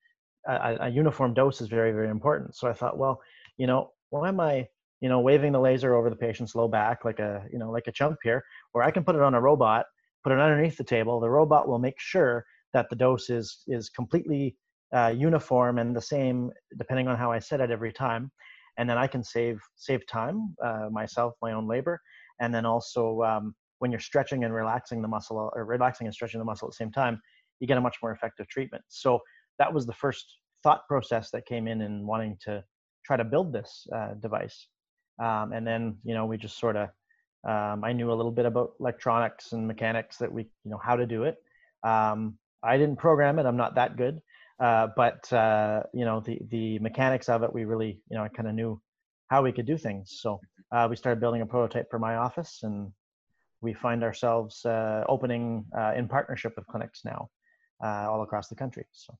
a, 0.46 0.76
a, 0.80 0.88
uniform 0.88 1.34
dose 1.34 1.60
is 1.60 1.68
very, 1.68 1.90
very 1.90 2.08
important. 2.08 2.54
So 2.54 2.68
I 2.68 2.72
thought, 2.72 2.98
well, 2.98 3.20
you 3.56 3.66
know, 3.66 3.90
why 4.10 4.28
am 4.28 4.38
I 4.38 4.68
you 5.00 5.08
know, 5.08 5.20
waving 5.20 5.52
the 5.52 5.60
laser 5.60 5.94
over 5.94 6.08
the 6.08 6.16
patient's 6.16 6.54
low 6.54 6.68
back 6.68 7.04
like 7.04 7.18
a, 7.18 7.44
you 7.52 7.58
know, 7.58 7.70
like 7.70 7.86
a 7.86 7.92
chump 7.92 8.18
here, 8.22 8.42
or 8.72 8.82
I 8.82 8.90
can 8.90 9.04
put 9.04 9.14
it 9.14 9.22
on 9.22 9.34
a 9.34 9.40
robot, 9.40 9.86
put 10.24 10.32
it 10.32 10.40
underneath 10.40 10.76
the 10.76 10.84
table. 10.84 11.20
The 11.20 11.28
robot 11.28 11.68
will 11.68 11.78
make 11.78 11.98
sure 11.98 12.44
that 12.72 12.88
the 12.90 12.96
dose 12.96 13.30
is 13.30 13.62
is 13.66 13.90
completely 13.90 14.56
uh, 14.94 15.12
uniform 15.16 15.78
and 15.78 15.94
the 15.94 16.00
same 16.00 16.50
depending 16.78 17.08
on 17.08 17.16
how 17.16 17.30
I 17.30 17.38
set 17.38 17.60
it 17.60 17.70
every 17.70 17.92
time, 17.92 18.30
and 18.78 18.88
then 18.88 18.98
I 18.98 19.06
can 19.06 19.22
save 19.22 19.60
save 19.76 20.06
time 20.06 20.54
uh, 20.64 20.88
myself, 20.90 21.34
my 21.42 21.52
own 21.52 21.66
labor, 21.66 22.00
and 22.40 22.54
then 22.54 22.66
also 22.66 23.22
um, 23.22 23.54
when 23.78 23.90
you're 23.90 24.00
stretching 24.00 24.44
and 24.44 24.54
relaxing 24.54 25.02
the 25.02 25.08
muscle 25.08 25.50
or 25.54 25.64
relaxing 25.64 26.06
and 26.06 26.14
stretching 26.14 26.38
the 26.38 26.44
muscle 26.44 26.66
at 26.68 26.72
the 26.72 26.76
same 26.76 26.92
time, 26.92 27.20
you 27.60 27.66
get 27.66 27.78
a 27.78 27.80
much 27.80 27.96
more 28.02 28.12
effective 28.12 28.48
treatment. 28.48 28.84
So 28.88 29.20
that 29.58 29.72
was 29.72 29.86
the 29.86 29.92
first 29.92 30.24
thought 30.62 30.86
process 30.88 31.30
that 31.30 31.46
came 31.46 31.66
in 31.68 31.80
in 31.80 32.06
wanting 32.06 32.36
to 32.42 32.64
try 33.04 33.16
to 33.16 33.24
build 33.24 33.52
this 33.52 33.86
uh, 33.94 34.14
device. 34.20 34.66
Um, 35.22 35.52
and 35.52 35.66
then, 35.66 35.96
you 36.02 36.14
know, 36.14 36.26
we 36.26 36.36
just 36.36 36.58
sort 36.58 36.76
of, 36.76 36.88
um, 37.48 37.84
I 37.84 37.92
knew 37.92 38.10
a 38.12 38.14
little 38.14 38.32
bit 38.32 38.46
about 38.46 38.72
electronics 38.80 39.52
and 39.52 39.66
mechanics 39.66 40.16
that 40.18 40.30
we, 40.30 40.42
you 40.64 40.70
know, 40.70 40.80
how 40.82 40.96
to 40.96 41.06
do 41.06 41.24
it. 41.24 41.36
Um, 41.82 42.38
I 42.62 42.76
didn't 42.76 42.96
program 42.96 43.38
it. 43.38 43.46
I'm 43.46 43.56
not 43.56 43.76
that 43.76 43.96
good. 43.96 44.20
Uh, 44.58 44.88
but, 44.96 45.30
uh, 45.32 45.82
you 45.92 46.04
know, 46.04 46.20
the, 46.20 46.40
the 46.50 46.78
mechanics 46.78 47.28
of 47.28 47.42
it, 47.42 47.52
we 47.52 47.64
really, 47.64 48.00
you 48.10 48.16
know, 48.16 48.24
I 48.24 48.28
kind 48.28 48.48
of 48.48 48.54
knew 48.54 48.80
how 49.28 49.42
we 49.42 49.52
could 49.52 49.66
do 49.66 49.76
things. 49.76 50.18
So 50.20 50.40
uh, 50.72 50.86
we 50.88 50.96
started 50.96 51.20
building 51.20 51.42
a 51.42 51.46
prototype 51.46 51.90
for 51.90 51.98
my 51.98 52.16
office 52.16 52.60
and 52.62 52.90
we 53.60 53.74
find 53.74 54.02
ourselves 54.02 54.64
uh, 54.64 55.04
opening 55.08 55.64
uh, 55.76 55.92
in 55.96 56.08
partnership 56.08 56.54
with 56.56 56.66
clinics 56.66 57.02
now 57.04 57.28
uh, 57.82 58.10
all 58.10 58.22
across 58.22 58.48
the 58.48 58.54
country. 58.54 58.84
So 58.92 59.14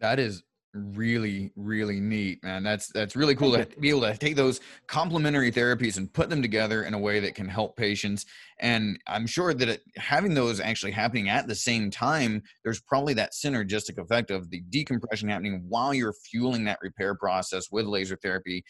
that 0.00 0.18
is 0.18 0.42
really 0.74 1.50
really 1.56 2.00
neat 2.00 2.42
man. 2.42 2.62
That's 2.62 2.88
that's 2.92 3.16
really 3.16 3.34
cool 3.34 3.52
to 3.52 3.66
be 3.80 3.90
able 3.90 4.02
to 4.02 4.16
take 4.16 4.36
those 4.36 4.60
complementary 4.86 5.50
therapies 5.50 5.96
and 5.96 6.12
put 6.12 6.28
them 6.28 6.42
together 6.42 6.82
in 6.84 6.94
a 6.94 6.98
way 6.98 7.20
that 7.20 7.34
can 7.34 7.48
help 7.48 7.76
patients. 7.76 8.26
And 8.60 8.98
i'm 9.06 9.26
sure 9.26 9.54
that 9.54 9.68
it, 9.68 9.82
having 9.96 10.34
those 10.34 10.60
actually 10.60 10.92
happening 10.92 11.28
at 11.28 11.46
the 11.46 11.54
same 11.54 11.90
time 11.90 12.42
there's 12.64 12.80
probably 12.80 13.14
that 13.14 13.32
synergistic 13.32 13.98
effect 13.98 14.30
of 14.30 14.50
the 14.50 14.60
decompression 14.68 15.28
happening 15.28 15.64
while 15.68 15.94
you're 15.94 16.12
fueling 16.12 16.64
that 16.64 16.78
repair 16.82 17.14
process 17.14 17.70
with 17.70 17.86
laser 17.86 18.16
therapy. 18.16 18.64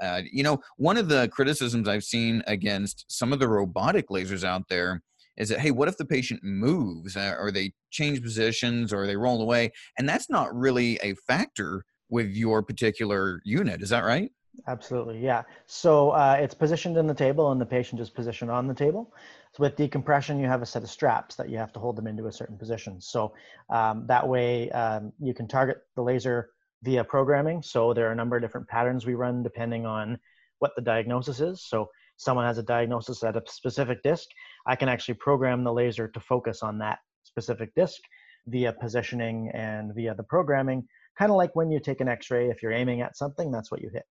Uh, 0.00 0.22
you 0.32 0.42
know 0.42 0.58
one 0.78 0.96
of 0.96 1.08
the 1.08 1.28
criticisms 1.28 1.86
i've 1.86 2.02
seen 2.02 2.42
against 2.46 3.04
some 3.08 3.32
of 3.32 3.38
the 3.38 3.46
robotic 3.46 4.08
lasers 4.08 4.42
out 4.42 4.68
there 4.68 5.00
is 5.36 5.48
that 5.48 5.60
hey 5.60 5.70
what 5.70 5.88
if 5.88 5.96
the 5.96 6.04
patient 6.04 6.42
moves 6.42 7.16
uh, 7.16 7.34
or 7.38 7.50
they 7.50 7.72
change 7.90 8.22
positions 8.22 8.92
or 8.92 9.06
they 9.06 9.16
roll 9.16 9.42
away? 9.42 9.72
And 9.98 10.08
that's 10.08 10.30
not 10.30 10.54
really 10.54 10.98
a 11.02 11.14
factor 11.14 11.84
with 12.08 12.30
your 12.30 12.62
particular 12.62 13.40
unit 13.44 13.82
is 13.82 13.90
that 13.90 14.04
right? 14.04 14.30
Absolutely 14.68 15.18
yeah. 15.18 15.42
So 15.66 16.10
uh, 16.10 16.36
it's 16.38 16.54
positioned 16.54 16.96
in 16.96 17.06
the 17.06 17.14
table 17.14 17.52
and 17.52 17.60
the 17.60 17.66
patient 17.66 18.00
is 18.00 18.10
positioned 18.10 18.50
on 18.50 18.66
the 18.66 18.74
table. 18.74 19.14
So 19.54 19.62
with 19.62 19.76
decompression 19.76 20.38
you 20.38 20.46
have 20.46 20.62
a 20.62 20.66
set 20.66 20.82
of 20.82 20.90
straps 20.90 21.34
that 21.36 21.48
you 21.48 21.58
have 21.58 21.72
to 21.72 21.80
hold 21.80 21.96
them 21.96 22.06
into 22.06 22.26
a 22.26 22.32
certain 22.32 22.58
position. 22.58 23.00
So 23.00 23.32
um, 23.70 24.06
that 24.06 24.26
way 24.26 24.70
um, 24.70 25.12
you 25.20 25.34
can 25.34 25.48
target 25.48 25.78
the 25.96 26.02
laser 26.02 26.50
via 26.82 27.04
programming. 27.04 27.62
So 27.62 27.94
there 27.94 28.08
are 28.08 28.12
a 28.12 28.16
number 28.16 28.36
of 28.36 28.42
different 28.42 28.68
patterns 28.68 29.06
we 29.06 29.14
run 29.14 29.42
depending 29.42 29.86
on 29.86 30.18
what 30.58 30.72
the 30.76 30.82
diagnosis 30.82 31.40
is. 31.40 31.64
So 31.64 31.90
someone 32.22 32.46
has 32.46 32.58
a 32.58 32.62
diagnosis 32.62 33.22
at 33.24 33.36
a 33.36 33.42
specific 33.46 34.02
disc, 34.02 34.28
I 34.66 34.76
can 34.76 34.88
actually 34.88 35.14
program 35.14 35.64
the 35.64 35.72
laser 35.72 36.08
to 36.08 36.20
focus 36.20 36.62
on 36.62 36.78
that 36.78 36.98
specific 37.24 37.74
disc 37.74 38.00
via 38.46 38.72
positioning 38.72 39.50
and 39.54 39.94
via 39.94 40.14
the 40.14 40.22
programming. 40.22 40.86
Kind 41.18 41.30
of 41.30 41.36
like 41.36 41.54
when 41.54 41.70
you 41.70 41.80
take 41.80 42.00
an 42.00 42.08
X-ray, 42.08 42.48
if 42.48 42.62
you're 42.62 42.72
aiming 42.72 43.00
at 43.00 43.16
something, 43.16 43.50
that's 43.50 43.70
what 43.70 43.82
you 43.82 43.90
hit. 43.92 44.04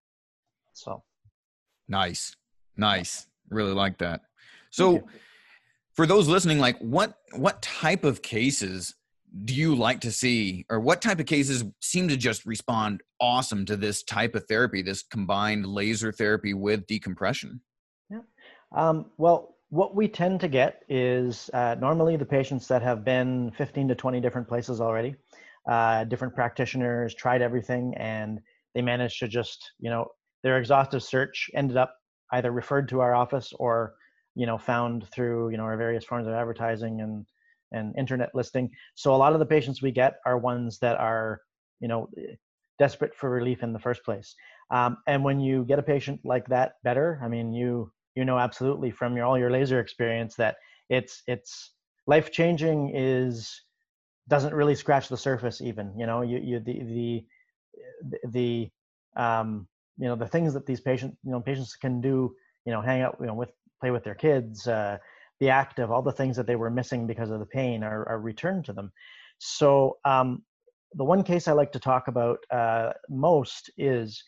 So 0.74 1.03
nice, 1.88 2.36
nice. 2.77 3.27
Really 3.50 3.74
like 3.74 3.98
that. 3.98 4.22
So 4.70 5.03
for 5.94 6.06
those 6.06 6.27
listening, 6.27 6.60
like 6.60 6.77
what 6.80 7.18
what 7.36 7.62
type 7.62 8.03
of 8.03 8.22
cases 8.22 8.96
do 9.46 9.53
you 9.53 9.75
like 9.75 10.01
to 10.01 10.12
see 10.12 10.65
or 10.70 10.80
what 10.80 11.01
type 11.01 11.20
of 11.20 11.25
cases 11.25 11.63
seem 11.80 12.08
to 12.08 12.18
just 12.18 12.46
respond 12.46 13.01
awesome 13.20 13.65
to 13.65 13.77
this 13.77 14.03
type 14.03 14.36
of 14.36 14.46
therapy 14.48 14.82
this 14.82 15.03
combined 15.03 15.65
laser 15.65 16.12
therapy 16.12 16.53
with 16.53 16.86
decompression 16.86 17.62
um, 18.74 19.08
well, 19.18 19.56
what 19.70 19.96
we 19.96 20.08
tend 20.08 20.42
to 20.42 20.48
get 20.48 20.84
is 20.90 21.50
uh, 21.54 21.75
normally 21.80 22.18
the 22.18 22.25
patients 22.25 22.68
that 22.68 22.82
have 22.82 23.06
been 23.06 23.51
15 23.51 23.88
to 23.88 23.96
20 23.96 24.20
different 24.20 24.48
places 24.48 24.82
already, 24.82 25.16
uh, 25.70 26.04
different 26.06 26.36
practitioners 26.36 27.16
tried 27.16 27.42
everything, 27.42 27.94
and 27.96 28.40
they 28.75 28.82
managed 28.82 29.20
to 29.20 29.28
just, 29.28 29.72
you 29.80 29.90
know, 29.90 30.08
their 30.44 30.58
exhaustive 30.58 31.04
search 31.04 31.50
ended 31.54 31.78
up 31.78 31.96
either 32.34 32.51
referred 32.51 32.90
to 32.90 33.00
our 33.00 33.16
office 33.16 33.54
or, 33.60 33.94
you 34.36 34.46
know, 34.46 34.58
found 34.58 35.08
through, 35.10 35.50
you 35.51 35.58
know, 35.58 35.63
our 35.63 35.78
various 35.78 36.04
forms 36.04 36.28
of 36.28 36.34
advertising 36.34 37.01
and 37.01 37.25
and 37.74 37.96
internet 37.98 38.30
listing. 38.34 38.70
So 38.96 39.16
a 39.16 39.18
lot 39.18 39.34
of 39.34 39.40
the 39.40 39.46
patients 39.46 39.82
we 39.82 39.92
get 39.92 40.16
are 40.25 40.38
ones 40.38 40.80
that 40.80 40.98
are, 40.98 41.40
you 41.80 41.88
know, 41.88 42.10
desperate 42.80 43.16
for 43.16 43.30
relief 43.30 43.63
in 43.63 43.72
the 43.72 43.80
first 43.80 44.04
place. 44.04 44.36
Um, 44.72 44.98
and 45.08 45.24
when 45.24 45.40
you 45.40 45.63
get 45.66 45.80
a 45.80 45.84
patient 45.84 46.20
like 46.25 46.48
that 46.48 46.74
better, 46.84 47.20
I 47.24 47.30
mean, 47.30 47.54
you 47.54 47.92
you 48.15 48.25
know 48.25 48.38
absolutely 48.38 48.91
from 48.91 49.15
your 49.15 49.25
all 49.25 49.38
your 49.38 49.51
laser 49.51 49.80
experience 49.80 50.36
that 50.36 50.58
it's 50.89 51.24
it's 51.27 51.72
life 52.08 52.32
changing 52.32 52.91
is 52.96 53.62
doesn't 54.27 54.53
really 54.53 54.75
scratch 54.75 55.08
the 55.10 55.18
surface 55.18 55.62
even 55.62 55.94
you 55.98 56.06
know 56.06 56.22
you 56.22 56.39
you 56.39 56.60
the 56.60 56.84
the 56.84 57.25
the 58.30 58.70
um 59.22 59.68
you 59.98 60.08
know 60.08 60.15
the 60.15 60.27
things 60.27 60.53
that 60.53 60.65
these 60.65 60.82
patients 60.82 61.18
you 61.24 61.32
know 61.32 61.39
patients 61.39 61.75
can 61.75 62.01
do 62.01 62.34
you 62.65 62.72
know 62.72 62.82
hang 62.82 63.01
out 63.01 63.18
you 63.20 63.27
know 63.27 63.34
with 63.34 63.51
play 63.80 63.91
with 63.91 64.03
their 64.03 64.15
kids 64.15 64.68
uh 64.68 64.98
be 65.39 65.50
active 65.50 65.91
all 65.91 66.01
the 66.03 66.12
things 66.12 66.36
that 66.38 66.46
they 66.46 66.56
were 66.56 66.70
missing 66.70 67.08
because 67.08 67.32
of 67.32 67.39
the 67.39 67.46
pain 67.46 67.84
are, 67.84 68.08
are 68.08 68.20
returned 68.20 68.63
to 68.65 68.74
them. 68.74 68.91
So 69.39 69.98
um 70.06 70.44
the 70.94 71.03
one 71.03 71.24
case 71.24 71.48
i 71.48 71.51
like 71.51 71.72
to 71.72 71.80
talk 71.80 72.08
about 72.08 72.39
uh 72.51 72.91
most 73.10 73.72
is 73.77 74.24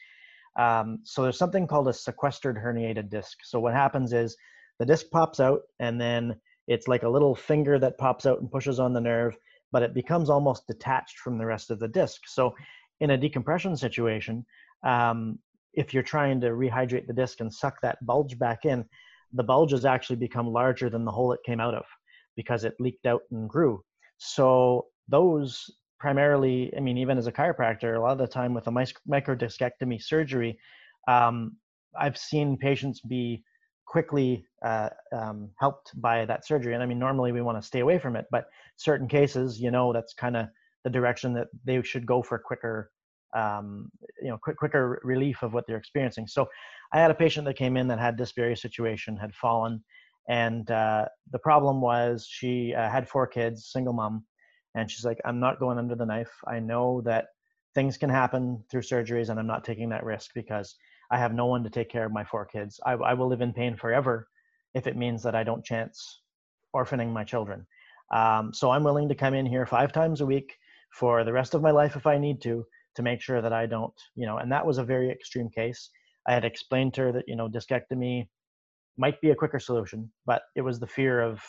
um, 0.55 0.99
so 1.03 1.23
there's 1.23 1.37
something 1.37 1.67
called 1.67 1.87
a 1.87 1.93
sequestered 1.93 2.57
herniated 2.57 3.09
disc. 3.09 3.39
So 3.43 3.59
what 3.59 3.73
happens 3.73 4.13
is 4.13 4.35
the 4.79 4.85
disc 4.85 5.07
pops 5.11 5.39
out 5.39 5.61
and 5.79 5.99
then 5.99 6.35
it's 6.67 6.87
like 6.87 7.03
a 7.03 7.09
little 7.09 7.35
finger 7.35 7.79
that 7.79 7.97
pops 7.97 8.25
out 8.25 8.39
and 8.39 8.51
pushes 8.51 8.79
on 8.79 8.93
the 8.93 9.01
nerve, 9.01 9.35
but 9.71 9.83
it 9.83 9.93
becomes 9.93 10.29
almost 10.29 10.67
detached 10.67 11.19
from 11.19 11.37
the 11.37 11.45
rest 11.45 11.71
of 11.71 11.79
the 11.79 11.87
disc. 11.87 12.21
So 12.27 12.55
in 12.99 13.11
a 13.11 13.17
decompression 13.17 13.75
situation, 13.75 14.45
um, 14.83 15.39
if 15.73 15.93
you're 15.93 16.03
trying 16.03 16.39
to 16.41 16.49
rehydrate 16.49 17.07
the 17.07 17.13
disc 17.13 17.39
and 17.39 17.51
suck 17.51 17.81
that 17.81 18.03
bulge 18.05 18.37
back 18.37 18.65
in, 18.65 18.85
the 19.33 19.43
bulge 19.43 19.71
has 19.71 19.85
actually 19.85 20.17
become 20.17 20.47
larger 20.47 20.89
than 20.89 21.03
the 21.03 21.11
hole 21.11 21.33
it 21.33 21.39
came 21.45 21.59
out 21.59 21.73
of 21.73 21.85
because 22.35 22.63
it 22.63 22.75
leaked 22.79 23.05
out 23.07 23.21
and 23.31 23.49
grew. 23.49 23.83
So 24.17 24.85
those 25.07 25.65
primarily, 26.03 26.69
I 26.75 26.81
mean, 26.81 26.97
even 26.97 27.17
as 27.17 27.27
a 27.27 27.31
chiropractor, 27.31 27.95
a 27.95 28.01
lot 28.01 28.11
of 28.11 28.17
the 28.17 28.27
time 28.27 28.53
with 28.53 28.67
a 28.67 28.71
microdiscectomy 28.71 30.03
surgery, 30.03 30.59
um, 31.07 31.55
I've 31.97 32.17
seen 32.17 32.57
patients 32.57 32.99
be 32.99 33.41
quickly 33.85 34.45
uh, 34.65 34.89
um, 35.17 35.49
helped 35.61 35.89
by 36.01 36.25
that 36.25 36.45
surgery. 36.45 36.73
And 36.73 36.83
I 36.83 36.85
mean, 36.87 36.99
normally 36.99 37.31
we 37.31 37.41
want 37.41 37.57
to 37.57 37.65
stay 37.65 37.79
away 37.79 37.99
from 37.99 38.17
it, 38.17 38.25
but 38.31 38.47
certain 38.75 39.07
cases, 39.07 39.61
you 39.61 39.71
know, 39.71 39.93
that's 39.93 40.13
kind 40.13 40.35
of 40.35 40.47
the 40.83 40.89
direction 40.89 41.31
that 41.35 41.47
they 41.63 41.81
should 41.83 42.05
go 42.05 42.21
for 42.21 42.37
quicker, 42.37 42.91
um, 43.33 43.89
you 44.21 44.27
know, 44.27 44.37
quick, 44.37 44.57
quicker 44.57 44.99
relief 45.05 45.41
of 45.41 45.53
what 45.53 45.63
they're 45.67 45.77
experiencing. 45.77 46.27
So 46.27 46.49
I 46.91 46.99
had 46.99 47.11
a 47.11 47.15
patient 47.15 47.45
that 47.45 47.55
came 47.55 47.77
in 47.77 47.87
that 47.87 47.99
had 47.99 48.17
this 48.17 48.33
very 48.33 48.57
situation, 48.57 49.15
had 49.15 49.33
fallen. 49.33 49.81
And 50.27 50.69
uh, 50.69 51.05
the 51.31 51.39
problem 51.39 51.79
was 51.79 52.27
she 52.29 52.73
uh, 52.73 52.89
had 52.89 53.07
four 53.07 53.25
kids, 53.25 53.69
single 53.71 53.93
mom, 53.93 54.25
and 54.75 54.89
she's 54.89 55.05
like 55.05 55.19
i'm 55.25 55.39
not 55.39 55.59
going 55.59 55.77
under 55.77 55.95
the 55.95 56.05
knife. 56.05 56.31
I 56.47 56.59
know 56.59 57.01
that 57.01 57.27
things 57.75 57.97
can 57.97 58.09
happen 58.09 58.63
through 58.69 58.81
surgeries 58.81 59.29
and 59.29 59.39
i'm 59.39 59.47
not 59.47 59.63
taking 59.63 59.89
that 59.89 60.03
risk 60.03 60.31
because 60.33 60.75
i 61.11 61.17
have 61.17 61.33
no 61.33 61.45
one 61.45 61.63
to 61.63 61.69
take 61.69 61.89
care 61.89 62.05
of 62.05 62.11
my 62.11 62.23
four 62.23 62.45
kids. 62.45 62.79
I, 62.85 62.93
I 62.93 63.13
will 63.13 63.27
live 63.27 63.41
in 63.41 63.53
pain 63.53 63.75
forever 63.75 64.27
if 64.73 64.87
it 64.87 64.97
means 64.97 65.23
that 65.23 65.35
i 65.35 65.43
don't 65.43 65.65
chance 65.65 66.21
orphaning 66.75 67.11
my 67.11 67.23
children. 67.23 67.65
Um, 68.13 68.53
so 68.53 68.71
i'm 68.71 68.83
willing 68.83 69.09
to 69.09 69.15
come 69.15 69.33
in 69.33 69.45
here 69.45 69.65
five 69.65 69.91
times 69.91 70.21
a 70.21 70.25
week 70.25 70.55
for 70.91 71.23
the 71.23 71.33
rest 71.33 71.53
of 71.53 71.61
my 71.61 71.71
life 71.71 71.95
if 71.95 72.05
i 72.05 72.17
need 72.17 72.41
to 72.41 72.65
to 72.95 73.01
make 73.01 73.21
sure 73.21 73.41
that 73.41 73.53
i 73.53 73.65
don't 73.65 73.93
you 74.15 74.25
know 74.25 74.37
and 74.37 74.51
that 74.51 74.65
was 74.65 74.77
a 74.77 74.83
very 74.83 75.09
extreme 75.09 75.49
case. 75.49 75.89
I 76.27 76.33
had 76.33 76.45
explained 76.45 76.93
to 76.95 77.01
her 77.01 77.11
that 77.13 77.25
you 77.27 77.35
know 77.35 77.49
discectomy 77.49 78.27
might 78.97 79.19
be 79.21 79.31
a 79.31 79.35
quicker 79.35 79.59
solution 79.59 80.11
but 80.25 80.43
it 80.55 80.61
was 80.61 80.79
the 80.79 80.87
fear 80.87 81.19
of 81.21 81.41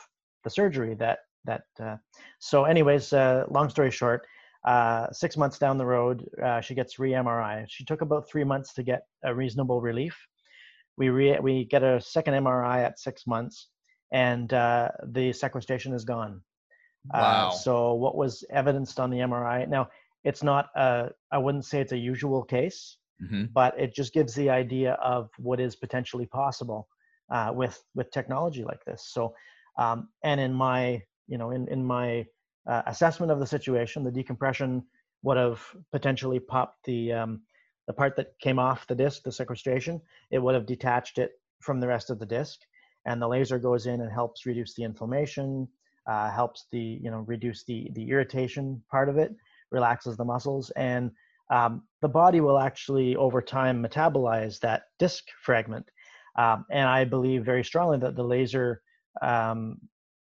the 0.45 0.51
surgery 0.51 0.95
that 0.95 1.19
that 1.45 1.65
uh, 1.81 1.97
so 2.39 2.65
anyways 2.65 3.13
uh, 3.13 3.45
long 3.51 3.69
story 3.69 3.91
short 3.91 4.27
uh, 4.67 5.11
six 5.13 5.37
months 5.37 5.59
down 5.59 5.77
the 5.79 5.87
road 5.87 6.25
uh, 6.43 6.61
she 6.61 6.75
gets 6.75 6.99
re-mri 6.99 7.65
she 7.69 7.85
took 7.85 8.01
about 8.01 8.29
three 8.29 8.45
months 8.45 8.73
to 8.73 8.83
get 8.83 9.03
a 9.25 9.35
reasonable 9.35 9.81
relief 9.81 10.17
we 10.97 11.09
re- 11.09 11.39
we 11.41 11.65
get 11.65 11.83
a 11.83 12.01
second 12.01 12.35
mri 12.35 12.79
at 12.85 12.99
six 12.99 13.27
months 13.27 13.69
and 14.13 14.53
uh, 14.53 14.89
the 15.09 15.33
sequestration 15.33 15.93
is 15.93 16.05
gone 16.05 16.41
uh, 17.13 17.19
wow. 17.21 17.51
so 17.51 17.95
what 17.95 18.17
was 18.17 18.45
evidenced 18.51 18.99
on 19.01 19.11
the 19.11 19.19
mri 19.19 19.69
now 19.69 19.89
it's 20.25 20.43
not 20.43 20.69
a, 20.77 21.11
i 21.33 21.39
wouldn't 21.39 21.65
say 21.65 21.81
it's 21.81 21.93
a 21.93 21.99
usual 21.99 22.43
case 22.43 22.97
mm-hmm. 23.23 23.45
but 23.53 23.79
it 23.79 23.95
just 23.95 24.13
gives 24.15 24.35
the 24.35 24.49
idea 24.49 24.93
of 24.95 25.29
what 25.39 25.61
is 25.61 25.77
potentially 25.77 26.27
possible 26.27 26.89
uh, 27.31 27.53
with 27.55 27.83
with 27.95 28.11
technology 28.11 28.65
like 28.65 28.85
this. 28.85 29.07
So, 29.11 29.35
um, 29.79 30.09
and 30.23 30.41
in 30.41 30.53
my 30.53 31.03
you 31.29 31.39
know 31.39 31.51
in 31.51 31.69
in 31.69 31.85
my 31.85 32.27
uh, 32.69 32.83
assessment 32.87 33.31
of 33.31 33.41
the 33.41 33.47
situation, 33.47 34.05
the 34.05 34.11
decompression 34.11 34.83
would 35.23 35.37
have 35.37 35.61
potentially 35.93 36.41
popped 36.41 36.85
the 36.85 37.13
um, 37.13 37.43
the 37.87 37.93
part 37.93 38.17
that 38.17 38.39
came 38.41 38.59
off 38.59 38.87
the 38.87 38.95
disc, 38.95 39.23
the 39.23 39.33
sequestration. 39.33 40.01
It 40.31 40.39
would 40.39 40.55
have 40.55 40.67
detached 40.67 41.19
it 41.19 41.33
from 41.61 41.81
the 41.81 41.89
rest 41.89 42.11
of 42.11 42.19
the 42.19 42.27
disc, 42.27 42.61
and 43.07 43.21
the 43.21 43.29
laser 43.29 43.59
goes 43.59 43.87
in 43.87 44.01
and 44.01 44.11
helps 44.11 44.47
reduce 44.47 44.75
the 44.75 44.85
inflammation, 44.85 45.69
uh, 46.07 46.31
helps 46.31 46.67
the 46.73 47.01
you 47.03 47.11
know 47.11 47.25
reduce 47.27 47.65
the 47.65 47.91
the 47.95 48.09
irritation 48.11 48.83
part 48.91 49.09
of 49.09 49.19
it, 49.19 49.35
relaxes 49.71 50.17
the 50.17 50.25
muscles, 50.25 50.71
and 50.71 51.11
um, 51.51 51.83
the 52.01 52.09
body 52.09 52.41
will 52.41 52.59
actually 52.59 53.17
over 53.17 53.43
time 53.43 53.83
metabolize 53.83 54.59
that 54.61 54.85
disc 54.99 55.25
fragment. 55.43 55.87
Um, 56.37 56.65
and 56.71 56.89
I 56.89 57.05
believe 57.05 57.45
very 57.45 57.63
strongly 57.63 57.99
that 57.99 58.17
the 58.17 58.25
laser, 58.25 58.83
um, 59.23 59.79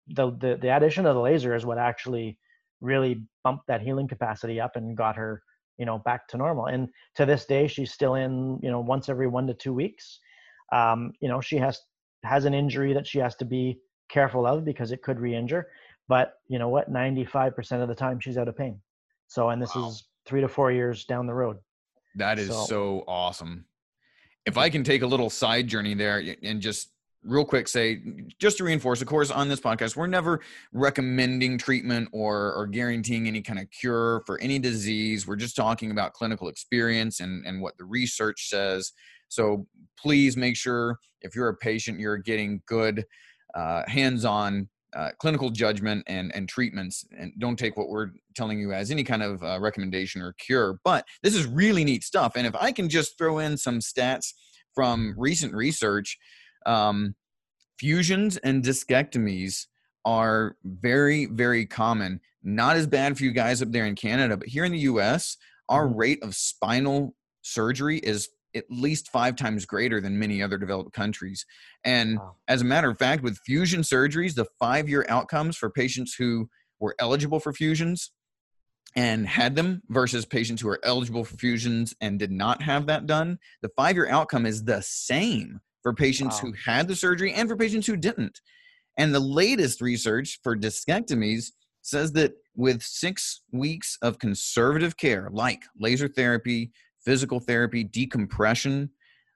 the, 0.09 0.31
the 0.33 0.59
the 0.61 0.77
addition 0.77 1.07
of 1.07 1.15
the 1.15 1.21
laser 1.21 1.55
is 1.55 1.67
what 1.67 1.79
actually 1.79 2.39
really 2.81 3.23
bumped 3.43 3.67
that 3.67 3.81
healing 3.81 4.09
capacity 4.09 4.61
up 4.61 4.77
and 4.77 4.97
got 4.97 5.17
her 5.17 5.43
you 5.79 5.87
know 5.87 5.99
back 5.99 6.29
to 6.29 6.37
normal. 6.37 6.67
And 6.67 6.89
to 7.17 7.27
this 7.27 7.45
day, 7.47 7.67
she's 7.67 7.93
still 7.93 8.15
in 8.15 8.59
you 8.63 8.71
know 8.71 8.81
once 8.81 9.09
every 9.09 9.27
one 9.27 9.47
to 9.47 9.55
two 9.55 9.73
weeks. 9.73 10.21
Um, 10.73 11.13
you 11.21 11.29
know 11.29 11.41
she 11.41 11.57
has 11.59 11.81
has 12.25 12.45
an 12.45 12.55
injury 12.55 12.93
that 12.93 13.07
she 13.07 13.19
has 13.19 13.37
to 13.37 13.45
be 13.45 13.79
careful 14.09 14.47
of 14.47 14.65
because 14.65 14.93
it 14.93 15.03
could 15.03 15.21
re-injure. 15.21 15.69
But 16.09 16.35
you 16.49 16.59
know 16.59 16.69
what? 16.69 16.93
95% 16.93 17.83
of 17.83 17.89
the 17.89 17.95
time 17.95 18.21
she's 18.21 18.39
out 18.39 18.49
of 18.49 18.57
pain. 18.57 18.81
So, 19.29 19.51
and 19.51 19.61
this 19.61 19.75
wow. 19.75 19.89
is 19.89 20.05
three 20.25 20.41
to 20.41 20.49
four 20.49 20.71
years 20.71 21.05
down 21.05 21.27
the 21.27 21.35
road. 21.35 21.57
That 22.15 22.39
is 22.39 22.49
so, 22.49 22.65
so 22.67 23.05
awesome. 23.09 23.65
If 24.45 24.57
I 24.57 24.71
can 24.71 24.85
take 24.85 25.03
a 25.03 25.07
little 25.07 25.31
side 25.31 25.67
journey 25.67 25.95
there 25.95 26.23
and 26.43 26.61
just 26.61 26.91
real 27.25 27.45
quick 27.45 27.67
say 27.67 28.01
just 28.39 28.59
to 28.59 28.65
reinforce 28.65 29.03
of 29.03 29.09
course 29.09 29.31
on 29.31 29.49
this 29.49 29.61
podcast 29.61 29.97
we're 29.97 30.07
never 30.07 30.41
recommending 30.73 31.59
treatment 31.59 32.09
or 32.13 32.53
or 32.55 32.67
guaranteeing 32.67 33.27
any 33.27 33.43
kind 33.43 33.59
of 33.59 33.71
cure 33.71 34.23
for 34.27 34.41
any 34.41 34.59
disease. 34.59 35.27
We're 35.27 35.37
just 35.37 35.57
talking 35.57 35.91
about 35.91 36.13
clinical 36.13 36.49
experience 36.49 37.21
and 37.21 37.45
and 37.47 37.61
what 37.61 37.77
the 37.79 37.85
research 37.85 38.49
says. 38.49 38.93
So 39.29 39.67
please 39.99 40.37
make 40.37 40.57
sure 40.57 40.99
if 41.23 41.35
you're 41.35 41.49
a 41.49 41.57
patient 41.57 41.99
you're 41.99 42.19
getting 42.19 42.63
good 42.67 43.05
uh, 43.55 43.83
hands-on 43.89 44.69
uh, 44.95 45.11
clinical 45.19 45.51
judgment 45.51 46.05
and 46.07 46.35
and 46.35 46.49
treatments. 46.49 47.05
And 47.19 47.33
don't 47.39 47.59
take 47.59 47.77
what 47.77 47.89
we're 47.89 48.11
telling 48.35 48.59
you 48.59 48.73
as 48.73 48.91
any 48.91 49.05
kind 49.05 49.23
of 49.23 49.43
uh, 49.43 49.59
recommendation 49.61 50.23
or 50.23 50.35
cure. 50.35 50.79
But 50.85 51.07
this 51.23 51.35
is 51.35 51.47
really 51.47 51.85
neat 51.85 52.05
stuff. 52.05 52.33
And 52.37 52.47
if 52.47 52.55
i 52.55 52.73
can 52.73 52.89
just 52.89 53.19
throw 53.19 53.39
in 53.39 53.57
some 53.57 53.81
stats 53.81 54.33
from 54.75 55.15
recent 55.17 55.55
research 55.55 56.19
um, 56.67 57.15
fusions 57.79 58.37
and 58.39 58.63
discectomies 58.63 59.67
are 60.05 60.57
very 60.65 61.27
very 61.27 61.67
common 61.67 62.21
not 62.43 62.77
as 62.77 62.87
bad 62.87 63.17
for 63.17 63.25
you 63.25 63.33
guys 63.33 63.61
up 63.61 63.73
there 63.73 63.87
in 63.87 63.95
canada 63.95 64.37
but 64.37 64.49
here 64.49 64.65
in 64.65 64.73
the 64.73 64.79
us 64.79 65.37
our 65.69 65.87
mm-hmm. 65.87 65.99
rate 65.99 66.23
of 66.23 66.35
spinal 66.35 67.15
surgery 67.43 67.99
is 67.99 68.29
at 68.57 68.65
least 68.71 69.11
five 69.11 69.37
times 69.37 69.67
greater 69.67 70.01
than 70.01 70.19
many 70.19 70.43
other 70.43 70.59
developed 70.59 70.93
countries. 70.93 71.45
And 71.85 72.19
wow. 72.19 72.37
as 72.49 72.63
a 72.63 72.65
matter 72.65 72.91
of 72.91 72.99
fact, 72.99 73.23
with 73.23 73.39
fusion 73.45 73.83
surgeries, 73.83 74.35
the 74.35 74.47
five 74.59 74.89
year 74.89 75.05
outcomes 75.09 75.57
for 75.57 75.71
patients 75.71 76.15
who 76.15 76.49
were 76.81 76.97
eligible 76.99 77.39
for 77.39 77.53
fusions 77.53 78.11
and 78.95 79.27
had 79.27 79.57
them 79.57 79.83
versus 79.89 80.25
patients 80.25 80.63
who 80.63 80.69
are 80.69 80.81
eligible 80.83 81.25
for 81.25 81.37
fusions 81.37 81.95
and 82.01 82.19
did 82.19 82.33
not 82.33 82.63
have 82.63 82.87
that 82.87 83.07
done, 83.07 83.39
the 83.61 83.71
five 83.77 83.95
year 83.95 84.09
outcome 84.09 84.47
is 84.47 84.65
the 84.65 84.81
same 84.81 85.61
for 85.87 85.93
patients 85.93 86.43
wow. 86.43 86.51
who 86.51 86.55
had 86.65 86.89
the 86.89 86.97
surgery 86.97 87.33
and 87.33 87.49
for 87.49 87.57
patients 87.57 87.87
who 87.87 87.97
didn't. 87.97 88.41
And 88.99 89.15
the 89.15 89.21
latest 89.21 89.81
research 89.81 90.41
for 90.43 90.57
discectomies 90.57 91.53
says 91.83 92.11
that 92.15 92.33
with 92.57 92.83
six 92.83 93.43
weeks 93.53 93.97
of 94.03 94.19
conservative 94.19 94.97
care, 94.97 95.29
like 95.31 95.63
laser 95.79 96.09
therapy, 96.09 96.73
physical 97.05 97.39
therapy, 97.39 97.85
decompression, 97.85 98.91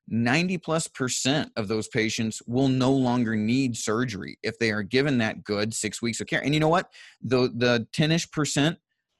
90 0.08 0.58
plus 0.58 0.88
percent 0.88 1.52
of 1.54 1.68
those 1.68 1.86
patients 1.86 2.42
will 2.48 2.66
no 2.66 2.90
longer 2.90 3.36
need 3.36 3.76
surgery 3.76 4.36
if 4.42 4.58
they 4.58 4.72
are 4.72 4.82
given 4.82 5.18
that 5.18 5.44
good 5.44 5.72
six 5.72 6.02
weeks 6.02 6.20
of 6.20 6.26
care. 6.26 6.42
And 6.42 6.52
you 6.52 6.58
know 6.58 6.66
what? 6.66 6.90
The 7.22 7.52
the 7.54 7.86
10ish 7.92 8.32
percent 8.32 8.76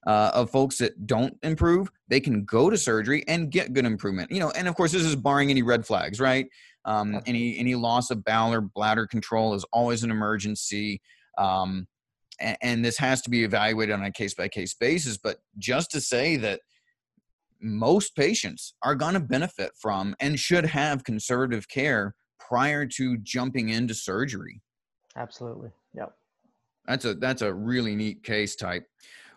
uh, 0.07 0.31
of 0.35 0.51
folks 0.51 0.79
that 0.79 1.07
don't 1.07 1.37
improve, 1.43 1.91
they 2.09 2.21
can 2.21 2.45
go 2.45 2.71
to 2.71 2.77
surgery 2.77 3.23
and 3.29 3.51
get 3.51 3.73
good 3.73 3.85
improvement. 3.85 4.31
You 4.31 4.41
know, 4.41 4.51
and 4.51 4.67
of 4.67 4.75
course, 4.75 4.93
this 4.93 5.03
is 5.03 5.15
barring 5.15 5.51
any 5.51 5.63
red 5.63 5.87
flags, 5.87 6.21
right? 6.21 6.47
Um, 6.85 7.21
any 7.27 7.59
any 7.59 7.75
loss 7.75 8.11
of 8.11 8.25
bowel 8.25 8.53
or 8.53 8.61
bladder 8.61 9.07
control 9.07 9.55
is 9.55 9.65
always 9.73 10.03
an 10.03 10.11
emergency. 10.11 11.01
Um, 11.39 11.87
and, 12.41 12.57
and 12.63 12.85
this 12.85 12.97
has 12.99 13.21
to 13.23 13.31
be 13.31 13.45
evaluated 13.45 13.95
on 13.95 14.05
a 14.05 14.13
case 14.13 14.35
by 14.35 14.49
case 14.49 14.75
basis. 14.75 15.19
But 15.19 15.39
just 15.59 15.91
to 15.93 16.01
say 16.01 16.37
that 16.37 16.61
most 17.61 18.17
patients 18.17 18.75
are 18.83 18.95
going 18.95 19.15
to 19.15 19.21
benefit 19.21 19.73
from 19.79 20.17
and 20.21 20.39
should 20.39 20.65
have 20.65 21.05
conservative 21.05 21.69
care 21.69 22.15
prior 22.39 22.87
to 22.87 23.19
jumping 23.19 23.69
into 23.69 23.95
surgery. 23.95 24.63
Absolutely. 25.17 25.71
Yep. 25.95 26.13
That's 26.87 27.05
a 27.05 27.15
that's 27.15 27.43
a 27.43 27.53
really 27.53 27.95
neat 27.95 28.25
case 28.25 28.57
type. 28.57 28.87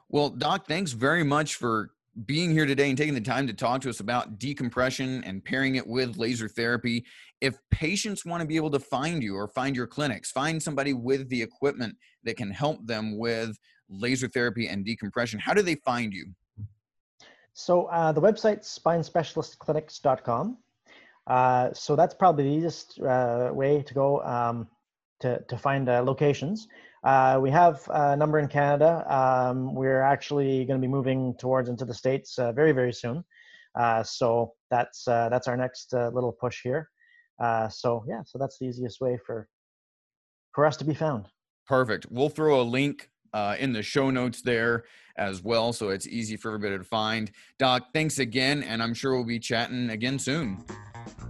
Well, 0.10 0.30
doc, 0.30 0.68
thanks 0.68 0.92
very 0.92 1.24
much 1.24 1.56
for 1.56 1.92
being 2.26 2.52
here 2.52 2.66
today 2.66 2.90
and 2.90 2.98
taking 2.98 3.14
the 3.14 3.22
time 3.22 3.48
to 3.48 3.54
talk 3.54 3.82
to 3.82 3.90
us 3.90 4.00
about 4.00 4.38
decompression 4.38 5.24
and 5.24 5.44
pairing 5.44 5.76
it 5.76 5.86
with 5.86 6.18
laser 6.18 6.48
therapy. 6.48 7.06
If 7.42 7.58
patients 7.72 8.26
want 8.26 8.42
to 8.42 8.48
be 8.48 8.56
able 8.56 8.70
to 8.72 8.80
find 8.80 9.24
you 9.24 9.36
or 9.36 9.48
find 9.48 9.76
your 9.76 9.88
clinics, 9.88 10.32
find 10.32 10.62
somebody 10.62 10.94
with 10.94 11.28
the 11.30 11.42
equipment 11.42 11.96
that 12.24 12.38
can 12.38 12.52
help 12.52 12.86
them 12.86 13.18
with 13.18 13.58
laser 13.90 14.28
therapy 14.28 14.68
and 14.68 14.86
decompression, 14.86 15.40
how 15.40 15.54
do 15.54 15.62
they 15.62 15.76
find 15.76 16.14
you? 16.14 16.28
So 17.54 17.86
uh, 17.86 18.12
the 18.12 18.22
website's 18.22 18.80
spinespecialistclinics.com. 18.80 20.58
Uh, 21.26 21.74
so 21.74 21.96
that's 21.96 22.14
probably 22.14 22.44
the 22.46 22.56
easiest 22.56 23.00
uh, 23.00 23.50
way 23.54 23.82
to 23.82 23.94
go 23.94 24.22
um, 24.24 24.68
to, 25.22 25.42
to 25.48 25.58
find 25.58 25.88
uh, 25.90 26.04
locations. 26.04 26.68
Uh, 27.04 27.38
we 27.42 27.52
have 27.52 27.82
a 27.90 28.16
number 28.16 28.40
in 28.40 28.48
Canada. 28.48 29.04
Um, 29.14 29.76
we're 29.76 30.02
actually 30.02 30.66
going 30.66 30.80
to 30.80 30.86
be 30.86 30.92
moving 30.92 31.36
towards 31.38 31.70
into 31.70 31.86
the 31.86 31.94
States 31.94 32.40
uh, 32.40 32.52
very, 32.52 32.72
very 32.72 32.94
soon. 32.94 33.24
so 34.04 34.54
that's, 34.70 35.04
that's 35.06 35.48
our 35.48 35.58
next 35.58 35.94
little 35.94 36.32
push 36.32 36.62
here. 36.64 36.90
so 37.70 38.06
yeah, 38.08 38.22
so 38.26 38.38
that's 38.38 38.58
the 38.60 38.66
easiest 38.66 39.02
way 39.02 39.20
for, 39.26 39.48
for 40.54 40.66
us 40.66 40.78
to 40.78 40.86
be 40.86 40.94
found. 40.94 41.28
Perfect. 41.68 42.08
We'll 42.10 42.30
throw 42.30 42.62
a 42.62 42.64
link 42.64 43.10
uh, 43.34 43.56
in 43.60 43.74
the 43.74 43.84
show 43.84 44.10
notes 44.10 44.42
there 44.42 44.86
as 45.18 45.44
well, 45.44 45.74
so 45.74 45.90
it's 45.90 46.08
easy 46.08 46.38
for 46.38 46.50
everybody 46.54 46.78
to 46.78 46.84
find. 46.84 47.32
Doc, 47.60 47.88
thanks 47.94 48.20
again, 48.20 48.64
and 48.64 48.82
I'm 48.82 48.94
sure 48.94 49.16
we'll 49.16 49.26
be 49.26 49.40
chatting 49.40 49.90
again 49.90 50.20
soon. 50.20 50.64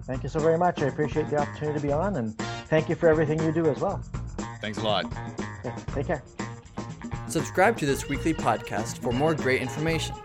Thank 0.06 0.24
you 0.24 0.30
so 0.30 0.40
very 0.40 0.58
much. 0.58 0.82
I 0.82 0.88
appreciate 0.88 1.30
the 1.30 1.38
opportunity 1.38 1.80
to 1.80 1.88
be 1.88 1.94
on, 1.94 2.18
and 2.18 2.38
thank 2.68 2.90
you 2.90 2.96
for 2.96 3.08
everything 3.10 3.42
you 3.42 3.52
do 3.52 3.66
as 3.68 3.80
well. 3.80 4.04
Thanks 4.62 4.78
a 4.78 4.84
lot. 4.84 5.43
Take 5.94 6.08
care. 6.08 6.24
Subscribe 7.28 7.78
to 7.78 7.86
this 7.86 8.10
weekly 8.10 8.34
podcast 8.34 9.00
for 9.00 9.12
more 9.12 9.34
great 9.34 9.62
information. 9.62 10.16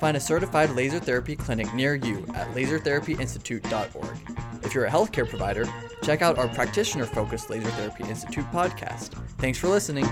Find 0.00 0.16
a 0.16 0.20
certified 0.20 0.70
laser 0.70 1.00
therapy 1.00 1.36
clinic 1.36 1.72
near 1.74 1.94
you 1.94 2.24
at 2.34 2.48
lasertherapyinstitute.org. 2.54 4.64
If 4.64 4.74
you're 4.74 4.86
a 4.86 4.90
healthcare 4.90 5.28
provider, 5.28 5.66
check 6.02 6.22
out 6.22 6.38
our 6.38 6.48
practitioner 6.48 7.06
focused 7.06 7.50
Laser 7.50 7.70
Therapy 7.70 8.04
Institute 8.04 8.44
podcast. 8.52 9.10
Thanks 9.38 9.58
for 9.58 9.68
listening. 9.68 10.06